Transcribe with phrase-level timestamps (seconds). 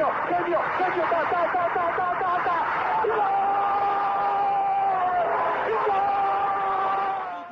[0.00, 2.56] genio, genio, genio, ta, ta, ta, ta, ta, ta, ta.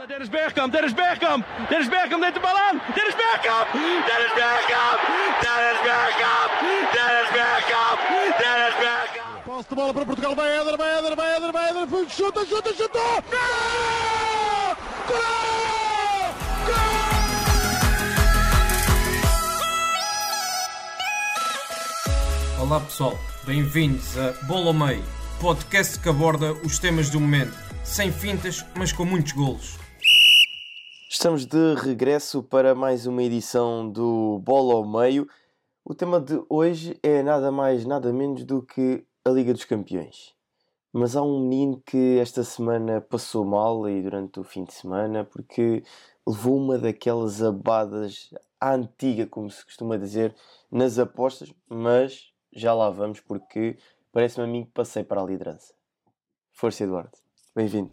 [0.08, 2.80] Dennis Bergkamp, Dennis Bergkamp, Dennis Bergkamp neemt de bal aan.
[2.94, 3.66] Dennis Bergkamp,
[4.08, 4.98] Dennis Bergkamp,
[5.44, 6.50] Dennis Bergkamp,
[6.94, 7.98] Dennis Bergkamp,
[8.40, 9.44] Dennis Bergkamp.
[9.46, 12.72] Pas de bal para Portugal, vai Eder, vai Eder, vai Eder, vai Eder, chuta, chuta,
[12.72, 12.98] chuta.
[13.30, 14.76] Gol!
[15.08, 15.67] Gol!
[22.68, 23.14] Olá pessoal,
[23.46, 25.02] bem-vindos a Bola ao Meio,
[25.40, 29.78] podcast que aborda os temas do momento, sem fintas, mas com muitos golos.
[31.08, 35.26] Estamos de regresso para mais uma edição do Bola ao Meio.
[35.82, 40.34] O tema de hoje é nada mais, nada menos do que a Liga dos Campeões.
[40.92, 45.24] Mas há um menino que esta semana passou mal e durante o fim de semana
[45.24, 45.82] porque
[46.26, 48.28] levou uma daquelas abadas
[48.60, 50.36] à antiga, como se costuma dizer,
[50.70, 53.76] nas apostas, mas já lá vamos porque
[54.12, 55.72] parece-me a mim que passei para a liderança.
[56.52, 57.12] Força, Eduardo.
[57.54, 57.90] Bem-vindo.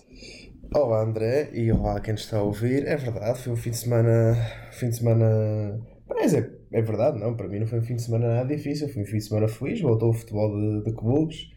[0.73, 2.87] Olá, André, e olá quem está a ouvir.
[2.87, 4.35] É verdade, foi um fim de semana.
[4.71, 5.79] Fim de semana.
[6.07, 7.35] Mas é, é verdade, não.
[7.35, 8.89] Para mim não foi um fim de semana nada difícil.
[8.89, 9.79] Foi um fim de semana feliz.
[9.81, 11.55] Voltou o futebol de, de.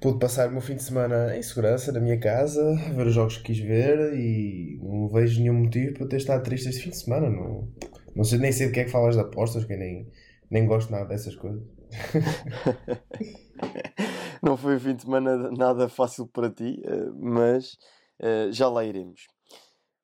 [0.00, 3.36] Pude passar o meu fim de semana em segurança na minha casa, ver os jogos
[3.36, 6.98] que quis ver e não vejo nenhum motivo para ter estado triste este fim de
[6.98, 7.30] semana.
[7.30, 7.68] Não,
[8.14, 10.10] não sei, nem sei de que é que falas de apostas, que nem,
[10.50, 11.62] nem gosto nada dessas coisas.
[14.42, 17.76] não foi um fim de semana nada fácil para ti, eh, mas
[18.18, 19.28] eh, já lá iremos.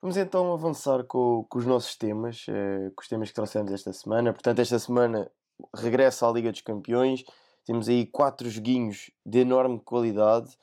[0.00, 3.92] Vamos então avançar com, com os nossos temas, eh, com os temas que trouxemos esta
[3.92, 4.32] semana.
[4.32, 5.30] Portanto, esta semana
[5.74, 7.24] regressa à Liga dos Campeões.
[7.64, 10.56] Temos aí quatro joguinhos de enorme qualidade.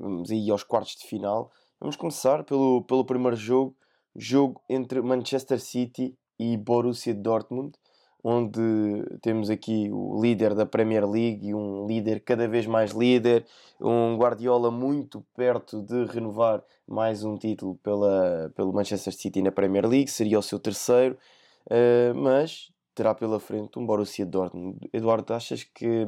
[0.00, 1.52] Vamos aí aos quartos de final.
[1.80, 3.76] Vamos começar pelo, pelo primeiro jogo,
[4.16, 7.78] jogo entre Manchester City e Borussia Dortmund
[8.26, 13.44] onde temos aqui o líder da Premier League e um líder cada vez mais líder,
[13.78, 19.86] um Guardiola muito perto de renovar mais um título pela, pelo Manchester City na Premier
[19.86, 21.18] League, seria o seu terceiro,
[21.66, 24.78] uh, mas terá pela frente um Borussia Dortmund.
[24.90, 26.06] Eduardo, achas que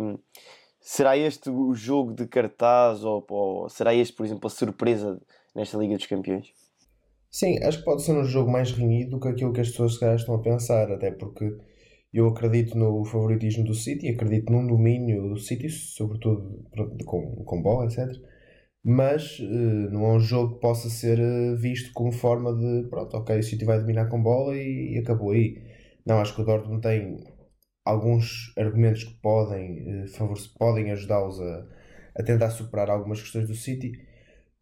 [0.81, 5.21] será este o jogo de cartaz ou, ou será este, por exemplo, a surpresa
[5.55, 6.49] nesta Liga dos Campeões?
[7.31, 10.01] Sim, acho que pode ser um jogo mais renhido do que aquilo que as pessoas
[10.01, 11.55] estão a pensar, até porque
[12.17, 16.65] eu acredito no favoritismo do City, acredito num domínio do City, sobretudo
[17.05, 18.11] com, com bola, etc.
[18.83, 23.17] Mas uh, não é um jogo que possa ser uh, visto como forma de pronto,
[23.19, 25.63] ok, o City vai dominar com bola e, e acabou aí.
[26.07, 27.19] Não, acho que o Dortmund tem
[27.85, 31.67] alguns argumentos que podem, uh, podem ajudá-los a,
[32.17, 33.93] a tentar superar algumas questões do City.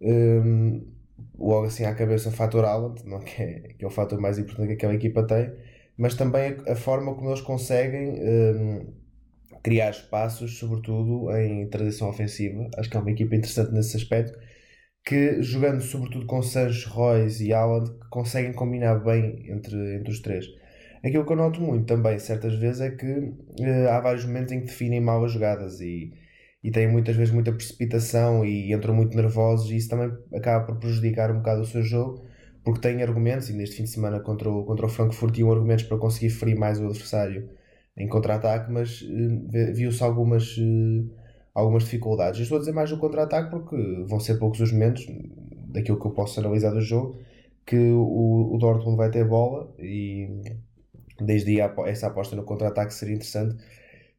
[0.01, 0.93] Um,
[1.39, 4.69] logo assim à cabeça, o fator Haaland, que, é, que é o fator mais importante
[4.69, 5.53] que aquela equipa tem
[5.97, 8.95] mas também a, forma como eles conseguem um,
[9.63, 12.69] criar espaços, sobretudo em transição ofensiva.
[12.77, 14.39] Acho que é uma equipa interessante nesse aspecto,
[15.05, 20.47] que jogando sobretudo com Sancho, Royce e Haaland, conseguem combinar bem entre, entre os três.
[21.05, 24.61] Aquilo que eu noto muito também, certas vezes, é que uh, há vários momentos em
[24.61, 26.13] que definem mal as jogadas e,
[26.63, 30.79] e têm muitas vezes muita precipitação e entram muito nervosos e isso também acaba por
[30.79, 32.25] prejudicar um bocado o seu jogo
[32.65, 35.85] porque tem argumentos, e neste fim de semana contra o, contra o Frankfurt tinham argumentos
[35.85, 37.51] para conseguir ferir mais o adversário
[37.97, 41.11] em contra-ataque, mas uh, viu-se algumas, uh,
[41.55, 42.41] algumas dificuldades.
[42.41, 43.77] Eu estou a dizer mais no contra-ataque porque
[44.07, 45.07] vão ser poucos os momentos,
[45.67, 47.19] daquilo que eu posso analisar do jogo,
[47.67, 50.29] que o, o Dortmund vai ter bola e
[51.21, 53.57] desde aí essa aposta no contra-ataque seria interessante.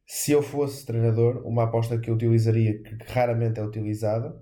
[0.06, 4.36] Se eu fosse treinador, uma aposta que eu utilizaria, que raramente é utilizada,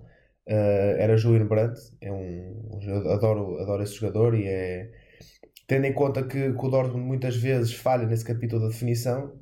[0.47, 2.79] uh, era Julian Brandt, é um,
[3.11, 4.91] adoro, adoro esse jogador e é
[5.67, 9.33] tendo em conta que, que o Dortmund muitas vezes falha nesse capítulo da definição,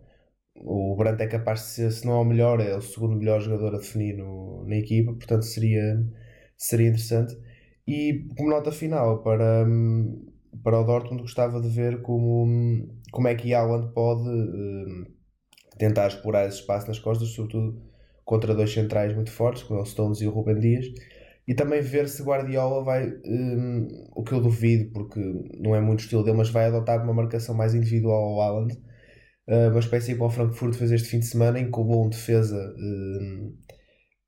[0.55, 3.41] o Brandt é capaz de ser, se não é o melhor, é o segundo melhor
[3.41, 6.01] jogador a definir no, na equipa, portanto seria,
[6.57, 7.35] seria interessante.
[7.87, 9.65] E como nota final para,
[10.63, 15.05] para o Dortmund, gostava de ver como, como é que Haaland pode uh,
[15.77, 17.81] tentar explorar esse espaço nas costas, sobretudo
[18.25, 20.85] contra dois centrais muito fortes, como o Stones e o Ruben Dias,
[21.47, 25.19] e também ver se Guardiola vai, um, o que eu duvido, porque
[25.59, 28.73] não é muito estilo dele, mas vai adotar uma marcação mais individual ao Haaland,
[29.47, 33.57] uh, uma espécie para o Frankfurt fez este fim de semana, incubou um defesa um,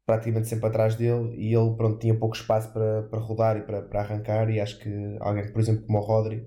[0.06, 3.82] praticamente sempre atrás dele e ele pronto, tinha pouco espaço para, para rodar e para,
[3.84, 4.90] para arrancar e acho que
[5.22, 6.46] alguém, por exemplo, como o Rodri,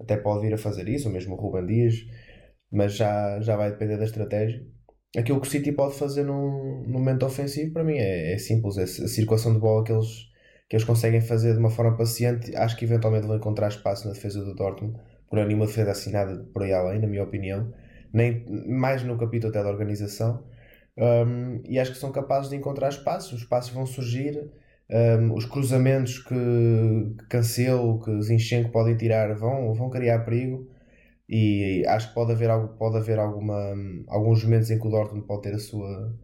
[0.00, 1.94] até pode vir a fazer isso, ou mesmo o Ruben Dias,
[2.72, 4.64] mas já, já vai depender da estratégia
[5.16, 8.76] aquilo que o City pode fazer num, num momento ofensivo, para mim é, é simples.
[8.76, 10.28] É a circulação de bola que eles,
[10.68, 14.12] que eles conseguem fazer de uma forma paciente, acho que eventualmente vão encontrar espaço na
[14.12, 17.72] defesa do Dortmund, por nenhuma defesa assinada por aí além, na minha opinião.
[18.12, 20.42] nem mais no capítulo até da organização.
[20.96, 24.50] Um, e acho que são capazes de encontrar espaços, os espaços vão surgir,
[24.90, 26.34] um, os cruzamentos que,
[27.18, 30.68] que Cancelo, que Zinchenko podem tirar vão, vão criar perigo
[31.28, 33.74] e acho que pode haver, algo, pode haver alguma,
[34.08, 36.18] alguns momentos em que o Dortmund pode ter a sua,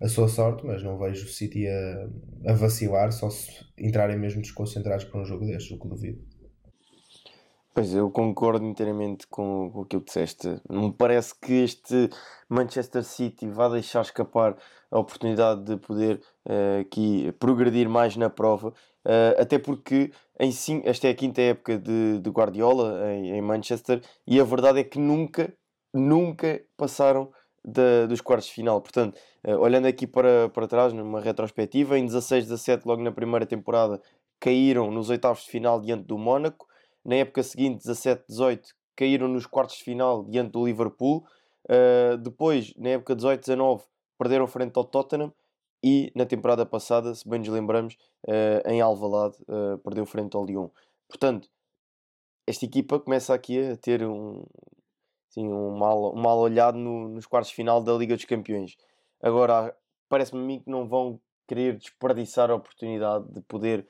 [0.00, 4.40] a sua sorte, mas não vejo o City a, a vacilar, só se entrarem mesmo
[4.40, 6.36] desconcentrados para um jogo destes, o que duvido.
[7.76, 10.58] Pois eu concordo inteiramente com, com aquilo que disseste.
[10.66, 12.08] Não me parece que este
[12.48, 14.56] Manchester City vá deixar escapar
[14.90, 20.82] a oportunidade de poder uh, aqui progredir mais na prova, uh, até porque em sim,
[20.84, 24.84] esta é a quinta época de, de Guardiola em, em, Manchester e a verdade é
[24.84, 25.52] que nunca,
[25.94, 27.30] nunca passaram
[27.64, 28.80] da, dos quartos de final.
[28.80, 33.44] Portanto, uh, olhando aqui para, para trás, numa retrospectiva, em 16, 17, logo na primeira
[33.44, 34.00] temporada,
[34.38, 36.66] caíram nos oitavos de final diante do Mónaco.
[37.04, 41.24] Na época seguinte, 17, 18, caíram nos quartos de final diante do Liverpool.
[41.68, 43.84] Uh, depois, na época 18, 19,
[44.18, 45.32] perderam frente ao Tottenham.
[45.88, 47.96] E na temporada passada, se bem nos lembramos,
[48.26, 50.68] uh, em Alvalade, uh, perdeu frente ao Lyon.
[51.06, 51.48] Portanto,
[52.44, 54.44] esta equipa começa aqui a ter um,
[55.30, 58.76] assim, um, mal, um mal olhado no, nos quartos final da Liga dos Campeões.
[59.22, 59.76] Agora,
[60.08, 63.86] parece-me a mim que não vão querer desperdiçar a oportunidade de poder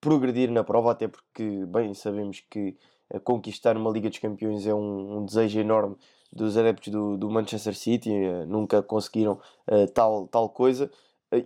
[0.00, 2.76] progredir na prova, até porque, bem, sabemos que
[3.24, 5.96] conquistar uma Liga dos Campeões é um, um desejo enorme
[6.32, 8.10] dos adeptos do, do Manchester City,
[8.46, 10.88] nunca conseguiram uh, tal, tal coisa,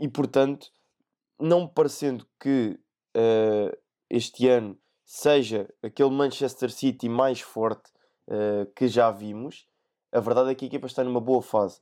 [0.01, 0.69] e portanto,
[1.39, 2.79] não parecendo que
[4.11, 7.91] este ano seja aquele Manchester City mais forte
[8.75, 9.69] que já vimos,
[10.13, 11.81] a verdade é que a equipa está numa boa fase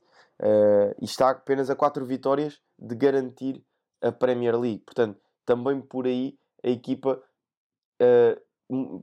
[1.01, 3.63] e está apenas a 4 vitórias de garantir
[4.01, 4.83] a Premier League.
[4.85, 7.21] Portanto, também por aí a equipa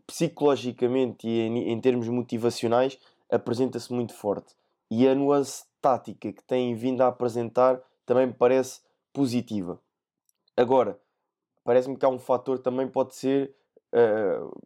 [0.06, 2.98] psicologicamente e em, em termos motivacionais
[3.30, 4.54] apresenta-se muito forte.
[4.90, 8.80] E a nuance tática que tem vindo a apresentar também me parece
[9.12, 9.80] positiva.
[10.56, 10.98] Agora,
[11.64, 13.54] parece-me que há um fator também pode ser
[13.92, 14.62] uh,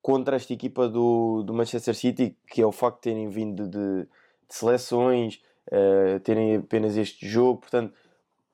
[0.00, 4.02] contra esta equipa do, do Manchester City, que é o facto de terem vindo de,
[4.02, 4.08] de
[4.48, 7.92] seleções, uh, terem apenas este jogo, portanto,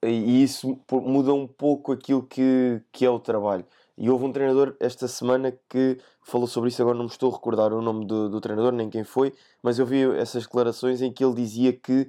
[0.03, 3.65] e isso muda um pouco aquilo que, que é o trabalho.
[3.97, 7.35] E houve um treinador esta semana que falou sobre isso, agora não me estou a
[7.35, 11.13] recordar o nome do, do treinador, nem quem foi, mas eu vi essas declarações em
[11.13, 12.09] que ele dizia que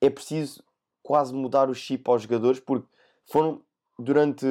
[0.00, 0.62] é preciso
[1.04, 2.88] quase mudar o chip aos jogadores, porque
[3.26, 3.60] foram
[3.98, 4.46] durante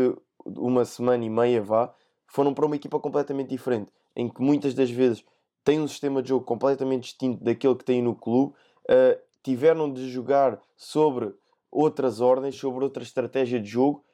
[0.45, 1.93] uma semana e meia, vá,
[2.27, 5.25] foram para uma equipa completamente diferente, em que muitas das vezes
[5.63, 8.53] têm um sistema de jogo completamente distinto daquele que têm no clube,
[8.89, 11.33] uh, tiveram de jogar sobre
[11.71, 14.05] outras ordens, sobre outra estratégia de jogo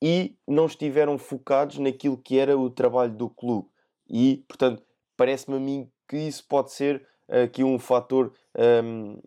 [0.00, 3.68] e não estiveram focados naquilo que era o trabalho do clube.
[4.08, 4.82] E, portanto,
[5.16, 9.20] parece-me a mim que isso pode ser aqui um fator, um,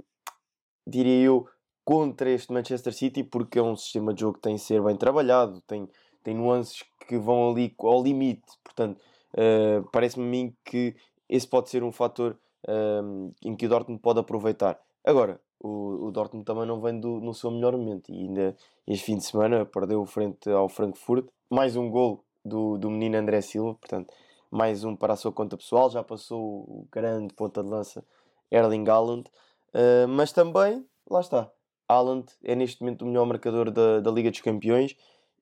[0.88, 1.48] diria eu,
[1.83, 4.95] contra este Manchester City, porque é um sistema de jogo que tem que ser bem
[4.95, 5.89] trabalhado, tem,
[6.24, 8.44] tem nuances que vão ali ao limite.
[8.63, 9.00] Portanto,
[9.33, 10.95] uh, parece-me a mim que
[11.28, 12.38] esse pode ser um fator
[12.68, 14.80] um, em que o Dortmund pode aproveitar.
[15.04, 18.56] Agora, o, o Dortmund também não vem do, no seu melhor momento e ainda
[18.88, 21.27] este fim de semana perdeu frente ao Frankfurt.
[21.50, 24.13] Mais um gol do, do menino André Silva, portanto,
[24.50, 25.89] mais um para a sua conta pessoal.
[25.89, 28.06] Já passou o grande ponta de lança
[28.51, 29.30] Erling Haaland,
[29.74, 31.51] uh, mas também, lá está,
[31.92, 34.96] Haaland é neste momento o melhor marcador da, da Liga dos Campeões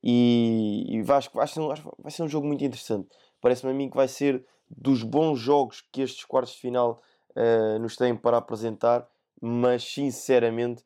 [0.03, 1.61] e, e vai, vai, ser,
[1.97, 3.07] vai ser um jogo muito interessante.
[3.41, 7.01] Parece-me a mim que vai ser dos bons jogos que estes quartos de final
[7.35, 9.07] uh, nos têm para apresentar
[9.41, 10.83] mas sinceramente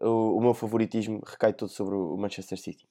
[0.00, 2.88] o, o meu favoritismo recai todo sobre o Manchester City.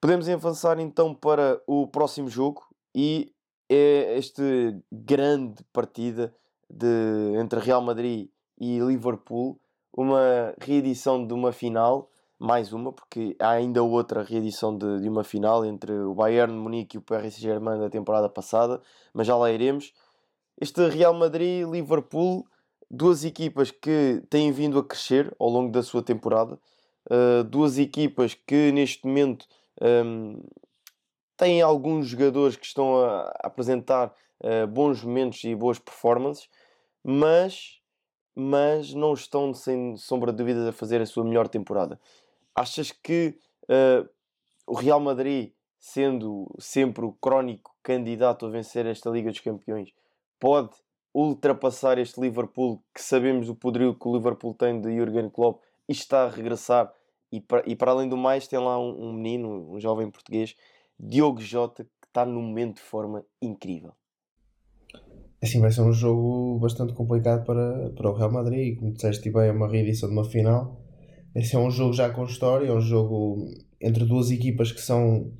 [0.00, 2.62] Podemos avançar então para o próximo jogo
[2.94, 3.32] e
[3.70, 4.42] é esta
[4.92, 6.34] grande partida
[6.68, 8.28] de, entre Real Madrid
[8.58, 9.58] e Liverpool,
[9.96, 15.24] uma reedição de uma final, mais uma, porque há ainda outra reedição de, de uma
[15.24, 18.80] final entre o Bayern de Munique e o Paris Saint-Germain da temporada passada,
[19.12, 19.92] mas já lá iremos.
[20.60, 22.44] Este Real Madrid-Liverpool
[22.90, 26.58] duas equipas que têm vindo a crescer ao longo da sua temporada,
[27.10, 29.46] uh, duas equipas que neste momento
[29.80, 30.42] um,
[31.36, 36.48] têm alguns jogadores que estão a, apresentar uh, bons momentos e boas performances,
[37.02, 37.80] mas,
[38.34, 42.00] mas não estão sem sombra de dúvidas a fazer a sua melhor temporada.
[42.54, 44.08] Achas que uh,
[44.66, 49.92] o Real Madrid, sendo sempre o crónico candidato a vencer esta Liga dos Campeões,
[50.40, 50.70] pode
[51.14, 55.92] ultrapassar este Liverpool, que sabemos o poderio que o Liverpool tem de Jurgen Klopp, e
[55.92, 56.92] está a regressar.
[57.30, 60.56] E para, e para além do mais, tem lá um, um menino, um jovem português,
[60.98, 63.92] Diogo Jota, que está num momento de forma incrível.
[65.44, 68.78] Assim vai ser um jogo bastante complicado para, para o Real Madrid.
[68.78, 70.80] Como disseste bem, é uma reedição de uma final.
[71.36, 73.44] Esse é um jogo já com história, é um jogo
[73.78, 75.30] entre duas equipas que são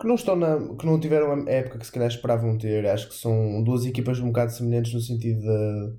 [0.00, 2.86] que não estão na, que não tiveram a época que se calhar esperavam ter.
[2.86, 5.96] Acho que são duas equipas um bocado semelhantes no sentido de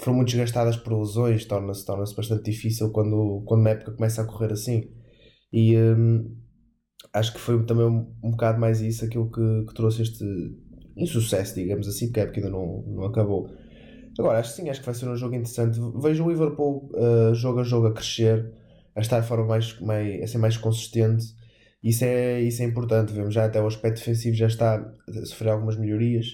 [0.00, 4.26] foram muito desgastadas por lesões, torna-se torna bastante difícil quando, quando uma época começa a
[4.26, 4.90] correr assim.
[5.52, 6.36] E hum,
[7.12, 10.24] acho que foi também um, um bocado mais isso aquilo que, que trouxe este
[11.02, 13.50] insucesso, digamos assim, porque a época ainda não, não acabou.
[14.18, 15.78] Agora, acho que sim, acho que vai ser um jogo interessante.
[16.00, 18.52] Vejo o Liverpool uh, jogo a jogo a crescer,
[18.94, 21.24] a estar de forma mais, mais, a ser mais consistente.
[21.82, 23.12] Isso é, isso é importante.
[23.12, 26.26] Vemos já até o aspecto defensivo já está a sofrer algumas melhorias.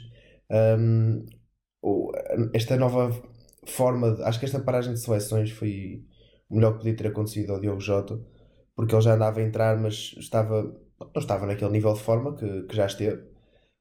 [0.50, 1.25] Um,
[2.52, 3.10] esta nova
[3.66, 6.04] forma, de, acho que esta paragem de seleções foi
[6.48, 8.20] o melhor que podia ter acontecido ao Diogo Jota,
[8.75, 12.62] porque ele já andava a entrar, mas estava, não estava naquele nível de forma que,
[12.62, 13.22] que já esteve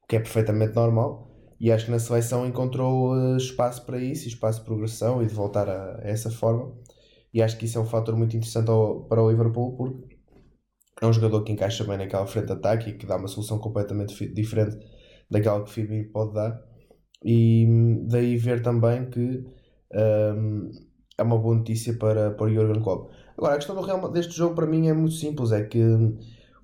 [0.07, 1.27] que é perfeitamente normal.
[1.59, 5.33] E acho que na seleção encontrou uh, espaço para isso, espaço de progressão e de
[5.33, 6.71] voltar a, a, essa forma.
[7.33, 10.17] E acho que isso é um fator muito interessante ao, para o Liverpool, porque
[11.01, 13.59] é um jogador que encaixa bem naquela frente de ataque e que dá uma solução
[13.59, 14.77] completamente diferente
[15.29, 16.61] daquela que o Firmino pode dar.
[17.23, 19.43] E hum, daí ver também que
[19.93, 20.71] um,
[21.17, 23.11] é uma boa notícia para, para o Jurgen Klopp.
[23.37, 25.79] Agora, a questão do Real, deste jogo para mim é muito simples, é que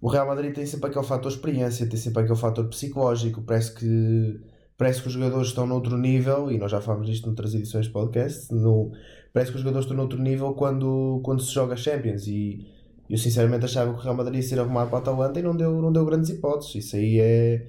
[0.03, 4.37] o Real Madrid tem sempre aquele fator experiência, tem sempre aquele fator psicológico, parece que
[4.77, 7.93] parece que os jogadores estão noutro nível, e nós já falamos disto noutras edições de
[7.93, 8.91] podcast, no,
[9.31, 12.67] parece que os jogadores estão noutro nível quando, quando se joga Champions, e
[13.09, 15.55] eu sinceramente achava que o Real Madrid ia ser arrumado para a Atalanta e não
[15.55, 17.65] deu, não deu grandes hipóteses, isso aí é...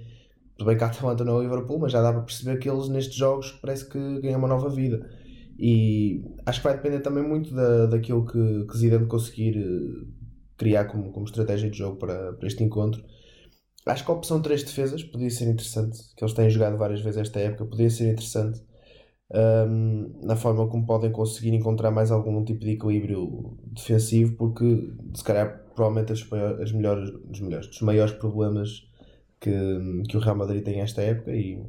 [0.57, 2.69] Tudo bem que a Atalanta não é o Liverpool, mas já dá para perceber que
[2.69, 5.09] eles nestes jogos parece que ganham uma nova vida.
[5.57, 10.24] E acho que vai depender também muito da, daquilo que, que Zidane conseguir eh,
[10.57, 13.05] criar como, como estratégia de jogo para, para este encontro.
[13.87, 17.21] Acho que a opção 3 defesas podia ser interessante, que eles têm jogado várias vezes
[17.21, 18.63] esta época, podia ser interessante
[19.33, 24.65] um, na forma como podem conseguir encontrar mais algum tipo de equilíbrio defensivo, porque
[25.15, 26.21] se calhar provavelmente as,
[26.61, 28.89] as melhores, os melhores, dos maiores problemas
[29.41, 29.51] que,
[30.09, 31.63] que o Real Madrid tem esta época e,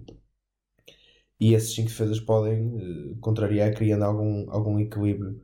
[1.39, 5.41] e esses 5 defesas podem uh, contrariar criando algum, algum equilíbrio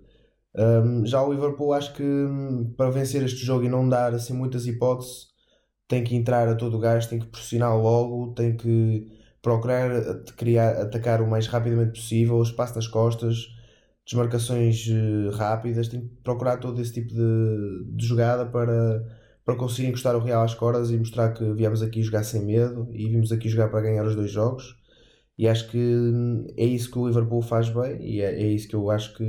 [0.55, 4.34] um, já o Liverpool acho que hum, para vencer este jogo e não dar assim
[4.34, 5.31] muitas hipóteses
[5.88, 9.08] tem que entrar a todo o gás, tem que pressionar logo, tem que
[9.41, 9.89] procurar
[10.38, 13.48] criar, atacar o mais rapidamente possível, espaço nas costas,
[14.05, 19.03] desmarcações uh, rápidas, tem que procurar todo esse tipo de, de jogada para,
[19.46, 22.89] para conseguir encostar o Real às cordas e mostrar que viemos aqui jogar sem medo
[22.93, 24.75] e vimos aqui jogar para ganhar os dois jogos.
[25.38, 28.67] E acho que hum, é isso que o Liverpool faz bem e é, é isso
[28.67, 29.24] que eu acho que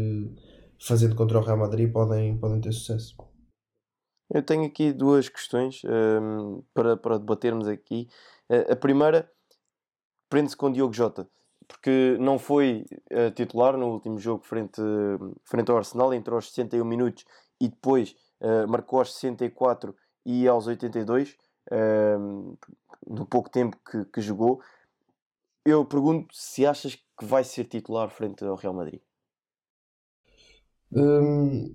[0.83, 3.17] fazendo contra o Real Madrid podem, podem ter sucesso.
[4.29, 8.09] Eu tenho aqui duas questões um, ehm, para, para debatermos aqui.
[8.51, 9.31] Uh, a primeira
[10.29, 11.29] prende-se com Diogo Jota,
[11.69, 14.81] porque não foi uh, titular no último jogo frente,
[15.45, 17.25] frente ao Arsenal, entrou aos 61 minutos
[17.61, 21.37] e depois uh, marcou aos 64 e aos 82,
[21.71, 22.55] ehm,
[23.07, 24.63] no pouco tempo que, que jogou.
[25.65, 29.01] Eu pergunto se achas que vai ser titular frente ao Real Madrid.
[30.95, 31.75] Hum,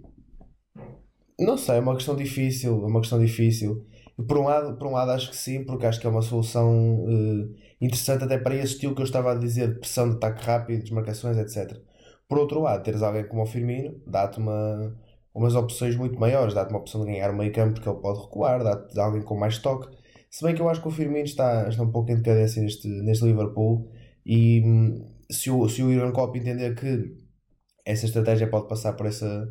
[1.39, 3.86] não sei, é uma questão difícil, é uma questão difícil.
[4.27, 7.05] Por um lado, por um lado acho que sim, porque acho que é uma solução
[7.05, 10.81] uh, interessante até para esse estilo que eu estava a dizer, pressão de ataque rápido,
[10.81, 11.79] desmarcações, etc.
[12.27, 14.95] Por outro lado, teres alguém como o Firmino, dá-te uma,
[15.33, 18.19] umas opções muito maiores, dá-te uma opção de ganhar o meio campo porque ele pode
[18.21, 19.95] recuar, dá-te alguém com mais toque.
[20.29, 22.88] Se bem que eu acho que o Firmino está, está um pouco em decadência neste,
[22.88, 23.89] neste Liverpool
[24.25, 27.26] e hum, se o, se o Klopp entender que
[27.88, 29.50] essa estratégia pode passar por essa,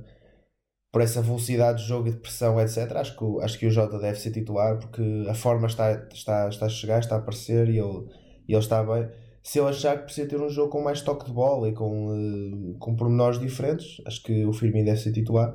[0.92, 2.92] por essa velocidade de jogo e de pressão, etc.
[2.96, 6.66] Acho que, acho que o Jota deve ser titular porque a forma está, está, está
[6.66, 8.06] a chegar, está a aparecer e ele,
[8.46, 9.08] e ele está bem.
[9.42, 12.08] Se ele achar que precisa ter um jogo com mais toque de bola e com,
[12.08, 15.54] uh, com pormenores diferentes, acho que o Firmino deve ser titular.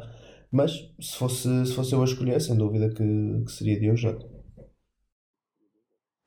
[0.51, 4.25] Mas se fosse, se fosse eu a escolher, sem dúvida que, que seria Diogo Jota.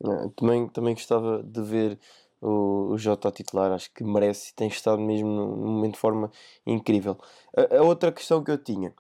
[0.04, 1.98] É, também, também gostava de ver
[2.44, 6.30] o, o Jota titular, acho que merece e tem estado mesmo num, momento de forma
[6.66, 7.18] incrível.
[7.56, 8.92] A, a, outra questão que eu tinha,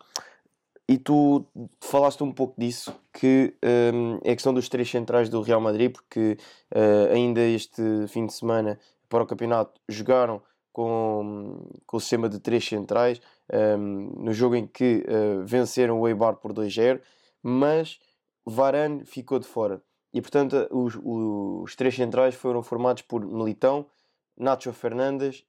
[0.88, 1.46] e tu
[1.80, 3.54] falaste um pouco disso, que
[3.94, 6.38] um, é a questão dos três centrais do Real Madrid, porque
[6.74, 12.40] uh, ainda este fim de semana para o campeonato jogaram com, com o sistema de
[12.40, 13.20] três centrais,
[13.78, 17.00] um, no jogo em que uh, venceram o Eibar por 2-0,
[17.42, 17.98] mas
[18.44, 19.82] Varane ficou de fora.
[20.14, 23.84] E portanto, os, os três centrais foram formados por Militão,
[24.36, 25.44] Nacho Fernandes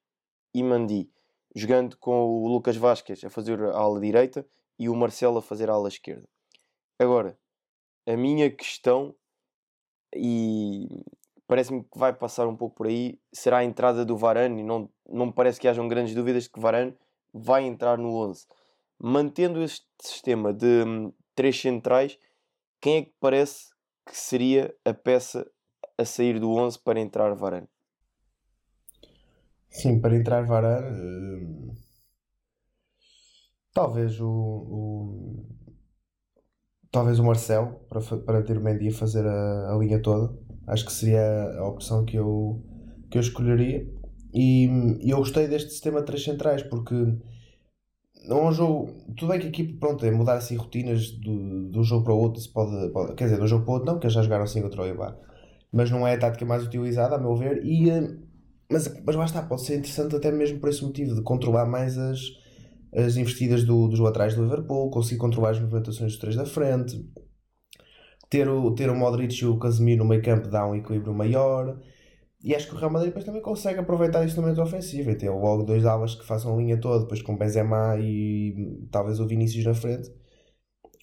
[0.56, 1.08] e Mandi,
[1.56, 4.44] jogando com o Lucas Vasquez a fazer a ala direita
[4.80, 6.28] e o Marcelo a fazer a ala esquerda.
[6.98, 7.38] Agora,
[8.08, 9.14] a minha questão,
[10.16, 11.06] e
[11.46, 14.90] parece-me que vai passar um pouco por aí, será a entrada do Varane, e não,
[15.08, 16.98] não me parece que hajam grandes dúvidas de que Varane
[17.32, 18.48] vai entrar no 11.
[18.98, 22.18] Mantendo este sistema de hum, três centrais,
[22.82, 23.75] quem é que parece
[24.06, 25.46] que seria a peça
[25.98, 27.68] a sair do 11 para entrar Varane?
[29.70, 31.76] Sim, para entrar Varane, hum,
[33.74, 35.46] talvez o, o,
[36.92, 40.34] talvez o Marcelo para, para ter o Mendy a fazer a, a linha toda.
[40.68, 42.64] Acho que seria a opção que eu,
[43.12, 43.86] que eu escolheria.
[44.34, 44.68] E,
[45.02, 46.96] e eu gostei deste sistema de três centrais porque
[48.28, 48.92] não é um jogo.
[49.18, 52.14] Tudo bem que a equipe, pronto, é mudar assim rotinas do, de um jogo para
[52.14, 52.42] o outro.
[52.42, 54.44] Se pode, pode, quer dizer, de um jogo para o outro, não, porque já jogaram
[54.44, 55.18] assim contra o Eibar.
[55.72, 57.64] Mas não é a tática mais utilizada, a meu ver.
[57.66, 58.16] E, eh,
[58.72, 61.98] mas, mas lá está, pode ser interessante até mesmo por esse motivo, de controlar mais
[61.98, 62.20] as,
[62.94, 67.06] as investidas do, dos laterais do Liverpool, conseguir controlar as movimentações dos três da frente.
[68.30, 71.80] Ter o, ter o Modric e o Casemiro no meio campo dá um equilíbrio maior.
[72.46, 75.18] E acho que o Real Madrid depois também consegue aproveitar isso no momento ofensivo e
[75.18, 79.26] ter logo dois alas que façam a linha toda, depois com Benzema e talvez o
[79.26, 80.14] Vinícius na frente.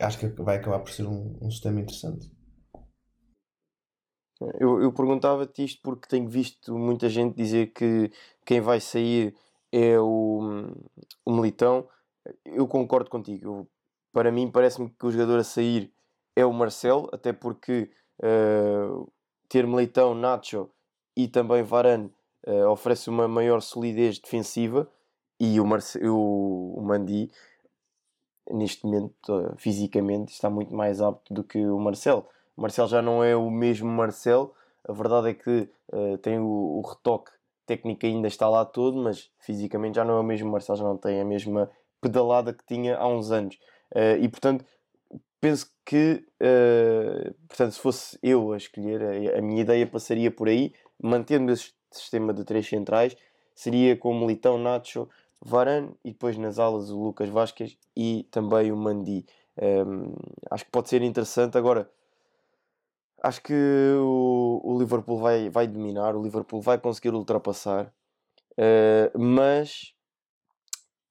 [0.01, 2.31] Acho que vai acabar por ser um, um sistema interessante.
[4.61, 8.13] Eu, eu perguntava-te isto porque tenho visto muita gente dizer que
[8.47, 9.35] quem vai sair
[9.73, 10.69] é o,
[11.27, 11.89] o Militão.
[12.45, 13.45] Eu concordo contigo.
[13.45, 13.69] Eu,
[14.13, 15.93] para mim, parece-me que o jogador a sair
[16.37, 17.91] é o Marcelo, até porque
[18.23, 19.13] uh,
[19.49, 20.71] ter Militão, Nacho
[21.17, 22.11] e também Varane
[22.47, 24.89] uh, oferece uma maior solidez defensiva
[25.39, 27.31] e o, Marce o, o Mandi
[28.51, 32.27] neste momento uh, fisicamente está muito mais apto do que o Marcelo.
[32.57, 34.55] O Marcelo já não é o mesmo Marcelo,
[34.85, 37.31] a verdade é que uh, tem o, o, retoque
[37.67, 40.97] técnico ainda está lá todo, mas fisicamente já não é o mesmo Marcelo, já não
[40.97, 43.57] tem a mesma pedalada que tinha há uns anos.
[44.21, 44.65] e portanto,
[45.41, 46.27] penso que
[47.47, 51.75] portanto, se fosse eu a escolher, a, a minha ideia passaria por aí mantendo este
[51.91, 53.17] sistema de três centrais,
[53.55, 55.09] seria com Militão, Nacho,
[55.45, 59.27] Varane e depois nas alas o Lucas Vasquez e também o Mandi.
[59.61, 60.15] Um,
[60.51, 61.59] acho que pode ser interessante.
[61.59, 61.91] Agora,
[63.23, 63.53] acho que
[63.99, 67.93] o, o, Liverpool vai, vai dominar, o Liverpool vai conseguir ultrapassar,
[68.53, 69.95] uh, mas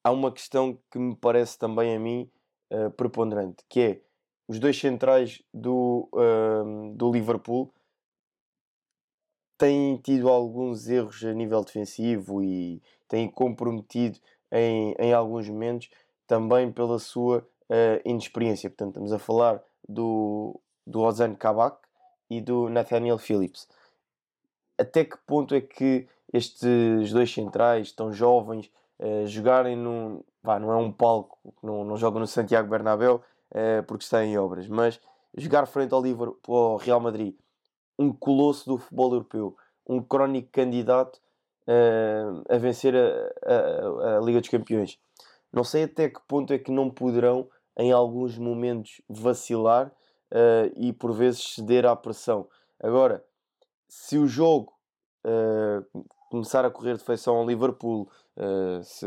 [0.04, 2.32] há uma questão que me parece também a mim
[2.72, 4.02] uh, preponderante, que é
[4.48, 6.10] os dois centrais do,
[6.96, 7.72] do Liverpool
[9.62, 14.18] têm tido alguns erros a nível defensivo e têm comprometido
[14.52, 15.88] em, em alguns momentos
[16.26, 18.72] também pela sua uh, inexperiência.
[18.72, 21.78] Portanto, estamos a falar do, do Ozan Kabak
[22.28, 23.70] e do Nathaniel Phillips.
[24.80, 30.24] Até que ponto é que estes dois centrais, tão jovens, uh, jogarem num.
[30.42, 33.22] Vá, não é um palco, não, não jogam no Santiago Bernabéu
[33.52, 35.00] uh, porque está em obras, mas
[35.38, 37.36] jogar frente ao Liverpool, ao Real Madrid
[38.02, 39.56] um colosso do futebol europeu,
[39.88, 41.20] um crónico candidato
[41.68, 43.08] uh, a vencer a,
[43.46, 44.98] a, a, Liga dos Campeões.
[45.52, 50.92] Não sei até que ponto é que não poderão, em alguns momentos, vacilar uh, e
[50.94, 52.48] por vezes ceder à pressão.
[52.80, 53.24] Agora,
[53.88, 54.74] se o jogo
[55.26, 58.10] uh, começar a correr de feição ao Liverpool,
[58.84, 59.06] se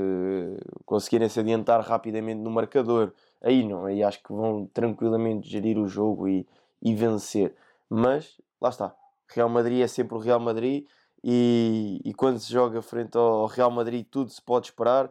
[0.85, 5.88] conseguirem se adiantar rapidamente no marcador, aí não, aí acho que vão tranquilamente gerir o
[5.88, 6.46] jogo e,
[6.83, 7.57] e vencer.
[7.88, 8.96] Mas lá está.
[9.29, 10.87] Real Madrid é sempre o Real Madrid
[11.22, 15.11] e, e quando se joga frente ao Real Madrid tudo se pode esperar,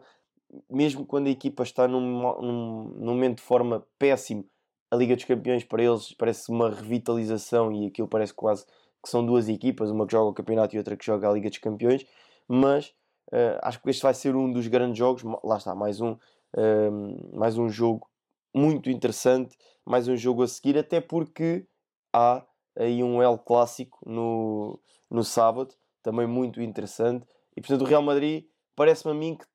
[0.68, 4.44] mesmo quando a equipa está num, num, num momento de forma péssimo,
[4.90, 8.64] a Liga dos Campeões para eles parece uma revitalização e aquilo parece quase
[9.02, 11.48] que são duas equipas, uma que joga o campeonato e outra que joga a Liga
[11.48, 12.06] dos Campeões,
[12.48, 12.88] mas
[13.32, 17.36] uh, acho que este vai ser um dos grandes jogos, lá está, mais um, uh,
[17.36, 18.08] mais um jogo
[18.54, 21.66] muito interessante, mais um jogo a seguir, até porque
[22.12, 22.44] há
[22.76, 24.78] aí um El Clássico no,
[25.10, 27.26] no sábado, também muito interessante.
[27.56, 29.46] E portanto, o Real Madrid parece-me a mim que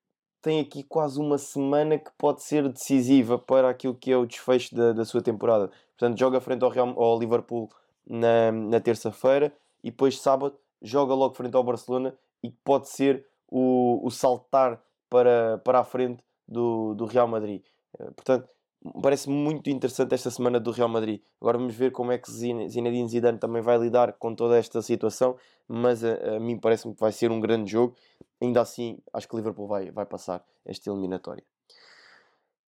[0.41, 4.73] tem aqui quase uma semana que pode ser decisiva para aquilo que é o desfecho
[4.73, 5.69] da, da sua temporada.
[5.97, 7.69] Portanto, joga frente ao, Real, ao Liverpool
[8.08, 9.53] na, na terça-feira
[9.84, 15.58] e depois sábado joga logo frente ao Barcelona e pode ser o, o saltar para,
[15.63, 17.62] para a frente do, do Real Madrid.
[17.99, 18.49] Eh, portanto,
[19.01, 21.21] parece muito interessante esta semana do Real Madrid.
[21.39, 25.35] Agora vamos ver como é que Zinedine Zidane também vai lidar com toda esta situação,
[25.67, 27.95] mas a, a mim parece-me que vai ser um grande jogo.
[28.41, 31.43] Ainda assim, acho que o Liverpool vai, vai passar esta eliminatória.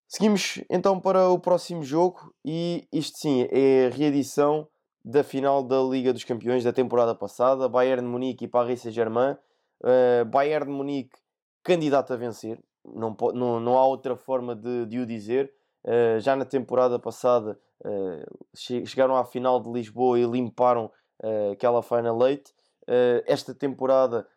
[0.08, 4.68] Seguimos então para o próximo jogo e isto sim é a reedição
[5.04, 9.38] da final da Liga dos Campeões da temporada passada, Bayern de Munique e Paris Saint-Germain.
[9.82, 11.18] Uh, Bayern de Munique
[11.64, 15.52] candidato a vencer, não, não, não há outra forma de, de o dizer
[15.84, 20.92] Uh, já na temporada passada uh, che chegaram à final de Lisboa e limparam
[21.24, 22.54] uh, aquela Final Eight.
[23.26, 24.28] esta temporada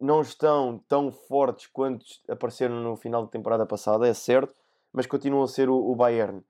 [0.00, 4.54] não estão tão fortes quanto apareceram no final da temporada passada, é certo,
[4.92, 6.42] mas continuam a ser o, o Bayern.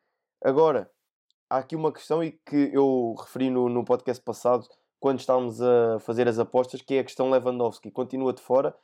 [0.42, 0.90] Agora,
[1.48, 4.66] há aqui uma questão e que eu referi no, no podcast passado,
[5.00, 7.90] quando estávamos a fazer as apostas, que é a questão Lewandowski.
[7.90, 8.74] Continua de fora,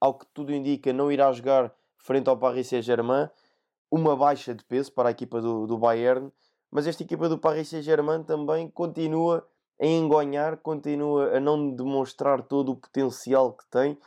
[0.00, 3.28] ao que tudo indica, não irá jogar frente ao Paris Saint-Germain.
[3.92, 6.32] Uma baixa de peso para a equipa do, do Bayern,
[6.70, 9.46] mas esta equipa do Paris Saint-Germain também continua
[9.78, 13.98] a engonhar, continua a não demonstrar todo o potencial que tem,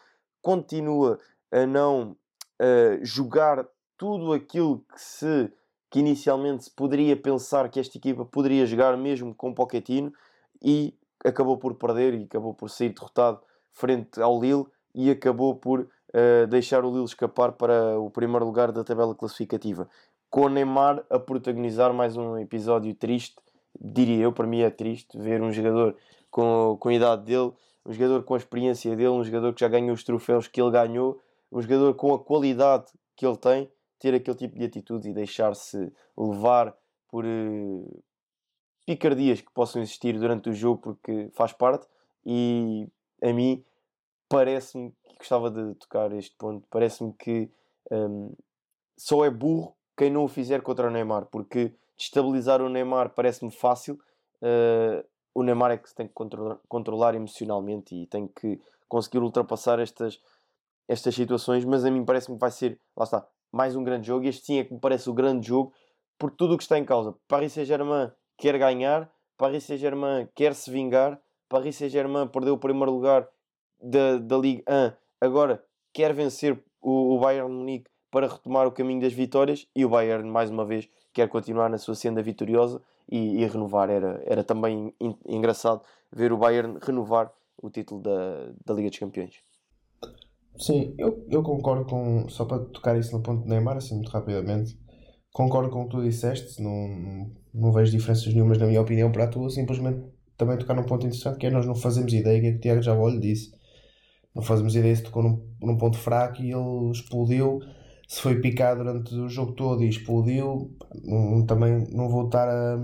[0.41, 1.19] continua
[1.51, 2.17] a não
[2.59, 3.63] uh, jogar
[3.95, 5.53] tudo aquilo que se
[5.91, 10.11] que inicialmente se poderia pensar que esta equipa poderia jogar mesmo com Pochettino
[10.61, 10.93] e
[11.23, 13.39] acabou por perder e acabou por sair derrotado
[13.71, 18.71] frente ao Lille e acabou por uh, deixar o Lille escapar para o primeiro lugar
[18.71, 19.89] da tabela classificativa.
[20.29, 23.35] Com Neymar a protagonizar mais um episódio triste
[23.79, 25.95] diria eu, para mim é triste ver um jogador
[26.31, 27.51] com, com a idade dele,
[27.85, 30.71] um jogador com a experiência dele, um jogador que já ganhou os troféus que ele
[30.71, 35.13] ganhou, um jogador com a qualidade que ele tem, ter aquele tipo de atitude e
[35.13, 36.75] deixar-se levar
[37.09, 38.03] por uh,
[38.85, 41.87] picardias que possam existir durante o jogo, porque faz parte.
[42.25, 42.87] E
[43.21, 43.63] a mim
[44.29, 46.67] parece-me que gostava de tocar este ponto.
[46.69, 47.51] Parece-me que
[47.91, 48.33] um,
[48.97, 53.51] só é burro quem não o fizer contra o Neymar, porque Destabilizar o Neymar parece-me
[53.51, 53.97] fácil.
[54.41, 59.19] Uh, o Neymar é que se tem que controlar, controlar, emocionalmente e tem que conseguir
[59.19, 60.19] ultrapassar estas,
[60.87, 61.63] estas situações.
[61.63, 64.25] Mas a mim parece-me que vai ser, lá está, mais um grande jogo.
[64.25, 65.73] Este sim é que me parece o grande jogo
[66.17, 67.15] por tudo o que está em causa.
[67.27, 73.27] Paris Saint-Germain quer ganhar, Paris Saint-Germain quer se vingar, Paris Saint-Germain perdeu o primeiro lugar
[73.85, 79.01] da, da Ligue 1, agora quer vencer o, o Bayern Munique para retomar o caminho
[79.01, 83.41] das vitórias e o Bayern, mais uma vez, quer continuar na sua senda vitoriosa e,
[83.41, 83.89] e renovar.
[83.89, 88.99] Era, era também in, engraçado ver o Bayern renovar o título da, da Liga dos
[88.99, 89.35] Campeões.
[90.57, 92.27] Sim, eu, eu concordo com.
[92.29, 94.77] Só para tocar isso no ponto de Neymar, assim muito rapidamente.
[95.33, 99.25] Concordo com o que tu disseste, não, não vejo diferenças nenhumas na minha opinião para
[99.25, 100.01] a tua, simplesmente
[100.37, 103.09] também tocar num ponto interessante que é nós não fazemos ideia, é que o Tiago
[103.09, 103.51] lhe disse.
[104.35, 107.61] Não fazemos ideia se tocou num, num ponto fraco e ele explodiu
[108.07, 110.71] se foi picado durante o jogo todo e explodiu,
[111.47, 112.77] também não vou estar a.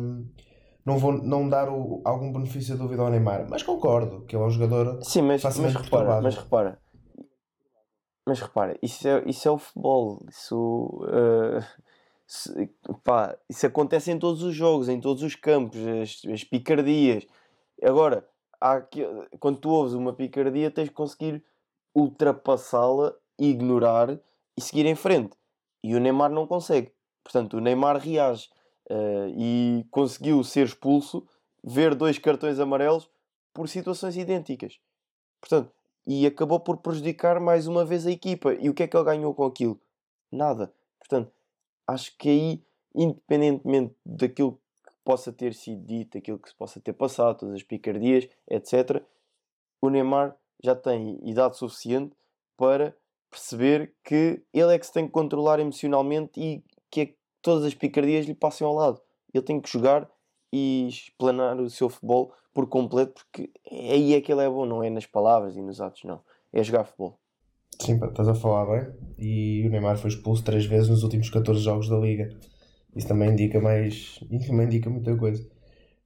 [0.84, 4.44] Não vou não dar o, algum benefício de dúvida ao Neymar, mas concordo que ele
[4.44, 5.00] é um jogador.
[5.04, 6.80] Sim, mas, mas repara, mas repara,
[8.26, 10.26] mas repara, isso é, isso é o futebol.
[10.28, 11.64] Isso, uh,
[12.26, 12.68] se,
[13.04, 17.28] pá, isso acontece em todos os jogos, em todos os campos, as, as picardias.
[17.84, 18.28] Agora,
[18.90, 19.06] que,
[19.40, 21.44] quando tu ouves uma picardia, tens de conseguir
[21.96, 24.20] ultrapassá-la ignorar
[24.56, 25.36] e seguir em frente.
[25.84, 26.94] E o Neymar não consegue.
[27.24, 28.50] Portanto, o Neymar reage
[28.90, 31.28] uh, e conseguiu ser expulso,
[31.64, 33.10] ver dois cartões amarelos
[33.54, 34.80] por situações idênticas.
[35.40, 35.74] Portanto,
[36.06, 38.54] e acabou por prejudicar mais uma vez a equipa.
[38.54, 39.80] E o que é que ele ganhou com aquilo?
[40.32, 40.74] Nada.
[41.00, 41.32] Portanto,
[41.88, 42.64] acho que aí,
[42.96, 44.61] independentemente daquilo
[45.04, 49.04] possa ter sido dito, aquilo que se possa ter passado, todas as picardias, etc.,
[49.82, 52.16] o Neymar já tem idade suficiente
[52.56, 52.96] para
[53.32, 57.74] perceber que ele é que se tem que controlar emocionalmente e que é todas as
[57.74, 59.02] picardias lhe passem ao lado.
[59.34, 60.08] Ele tem que jogar
[60.54, 64.84] e explanar o seu futebol por completo, porque aí é que ele é bom, não
[64.84, 66.22] é nas palavras e nos atos, não.
[66.52, 67.18] É jogar futebol.
[67.80, 68.94] Sim, estás a falar bem.
[69.18, 72.30] E o Neymar foi expulso três vezes nos últimos 14 jogos da Liga.
[72.96, 74.20] Isso também indica mais.
[74.32, 75.46] Isso também indica muita coisa.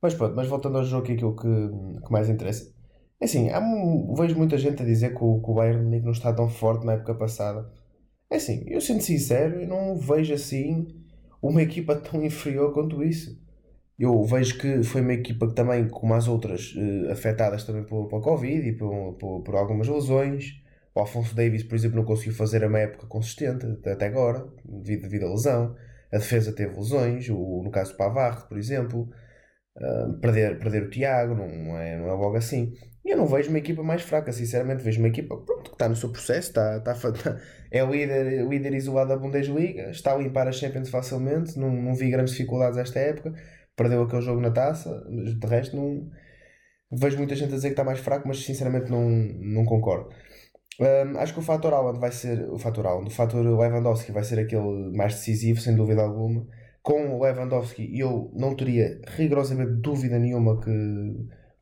[0.02, 2.74] Mas pronto, mas voltando ao jogo, que é aquilo que, que mais interessa.
[3.20, 3.60] É assim, há,
[4.16, 6.86] vejo muita gente a dizer que o, que o Bayern Munique não está tão forte
[6.86, 7.72] na época passada.
[8.30, 10.88] É assim, eu sendo sincero, eu não vejo assim
[11.42, 13.40] uma equipa tão inferior quanto isso.
[13.98, 18.08] Eu vejo que foi uma equipa que também, como as outras, eh, afetadas também pelo,
[18.10, 20.62] pelo Covid e por, por, por, algumas lesões.
[20.94, 25.26] O Alfonso Davis, por exemplo, não conseguiu fazer uma época consistente até agora, devido, devido
[25.28, 25.76] à lesão.
[26.12, 29.10] A defesa teve lesões, o, no caso do Pavard, por exemplo.
[29.78, 32.74] Uh, perder, perder o Tiago, não é, não é logo assim.
[33.06, 34.84] E eu não vejo uma equipa mais fraca, sinceramente.
[34.84, 37.40] Vejo uma equipa pronto, que está no seu processo, está, está, está,
[37.70, 41.58] é o líder, líder isolado da Bundesliga, está a limpar a Champions facilmente.
[41.60, 43.34] Não, não vi grandes dificuldades esta época.
[43.76, 46.10] Perdeu aquele jogo na taça, de resto não.
[46.92, 50.10] Vejo muita gente a dizer que está mais fraco, mas sinceramente não, não concordo.
[50.80, 54.92] Um, acho que o fator vai ser o fator o fator Lewandowski vai ser aquele
[54.96, 56.46] mais decisivo, sem dúvida alguma.
[56.82, 60.70] Com o Lewandowski, eu não teria rigorosamente dúvida nenhuma que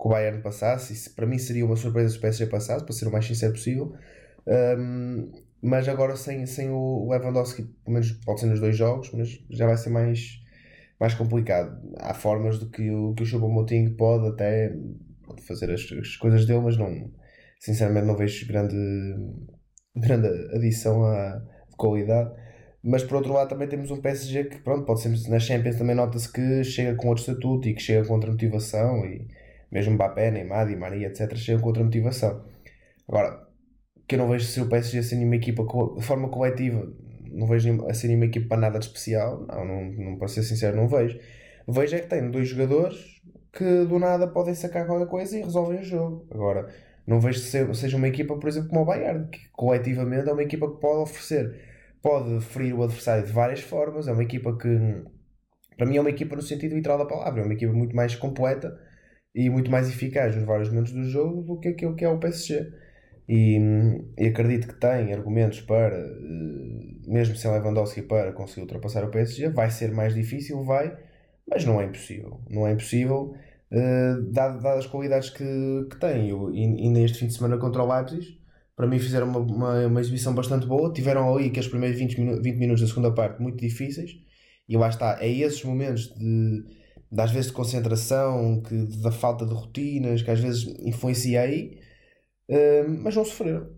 [0.03, 0.93] que o Bayern passasse.
[0.93, 3.53] Isso para mim seria uma surpresa se o PSG passasse, para ser o mais sincero
[3.53, 3.93] possível.
[4.45, 9.41] Um, mas agora sem, sem o Lewandowski, pelo menos pode ser nos dois jogos, mas
[9.49, 10.41] já vai ser mais,
[10.99, 11.79] mais complicado.
[11.97, 14.75] Há formas de que o, que o Choupo-Moting pode até
[15.47, 17.09] fazer as, as coisas dele, mas não,
[17.63, 18.75] sinceramente não vejo grande,
[19.95, 22.31] grande adição à de qualidade.
[22.83, 25.95] Mas por outro lado também temos um PSG que pronto, pode ser na Champions também
[25.95, 29.25] nota-se que chega com outro estatuto e que chega com outra motivação e
[29.71, 31.35] mesmo Mbappé, Neymar, Di Maria, etc.
[31.35, 32.43] chegam com outra motivação.
[33.07, 33.47] Agora,
[34.05, 36.91] que eu não vejo se o PSG ser nenhuma equipa de forma coletiva,
[37.31, 40.43] não vejo a ser nenhuma equipa para nada de especial, não, não, não para ser
[40.43, 41.17] sincero, não vejo.
[41.65, 43.21] Vejo é que tem dois jogadores
[43.53, 46.27] que do nada podem sacar qualquer coisa e resolvem o jogo.
[46.29, 46.67] Agora,
[47.05, 50.43] não vejo se seja uma equipa, por exemplo, como o Bayern, que coletivamente é uma
[50.43, 51.59] equipa que pode oferecer,
[52.01, 54.67] pode ferir o adversário de várias formas, é uma equipa que,
[55.77, 58.15] para mim, é uma equipa no sentido literal da palavra, é uma equipa muito mais
[58.15, 58.77] completa
[59.35, 62.19] e muito mais eficaz nos vários momentos do jogo do que aquilo que é o
[62.19, 62.71] PSG.
[63.27, 63.57] E,
[64.17, 69.49] e acredito que tem argumentos para, eh, mesmo sem Lewandowski, para conseguir ultrapassar o PSG.
[69.49, 70.95] Vai ser mais difícil, vai,
[71.47, 72.41] mas não é impossível.
[72.49, 73.33] Não é impossível,
[73.73, 76.29] uh, dadas as qualidades que, que tem.
[76.29, 78.39] E, neste fim de semana contra o Leipzig,
[78.75, 80.93] para mim fizeram uma, uma, uma, exibição bastante boa.
[80.93, 84.11] Tiveram ali aqueles primeiros 20, minu 20 minutos da segunda parte muito difíceis.
[84.69, 86.63] E lá está, é esses momentos de,
[87.17, 91.83] às vezes de concentração, que, da falta de rotinas, que às vezes influencia aí
[92.99, 93.69] mas não sofreram.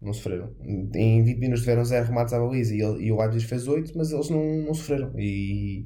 [0.00, 0.54] Não sofreram.
[0.94, 4.12] Em 20 minutos tiveram 0 remates à baliza e, e o Leipzig fez 8, mas
[4.12, 5.12] eles não, não sofreram.
[5.18, 5.84] E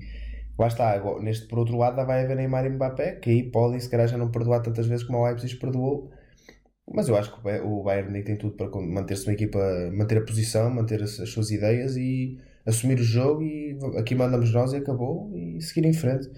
[0.58, 1.00] lá está.
[1.20, 4.16] Neste, por outro lado, vai haver Neymar e Mbappé, que aí podem, se calhar, já
[4.16, 6.10] não perdoar tantas vezes como o Leipzig perdoou.
[6.90, 9.58] Mas eu acho que o Bayern tem tudo para manter-se uma equipa,
[9.92, 13.42] manter a posição, manter as, as, suas ideias e assumir o jogo.
[13.42, 15.30] E aqui mandamos nós e acabou.
[15.34, 16.28] E seguir em frente.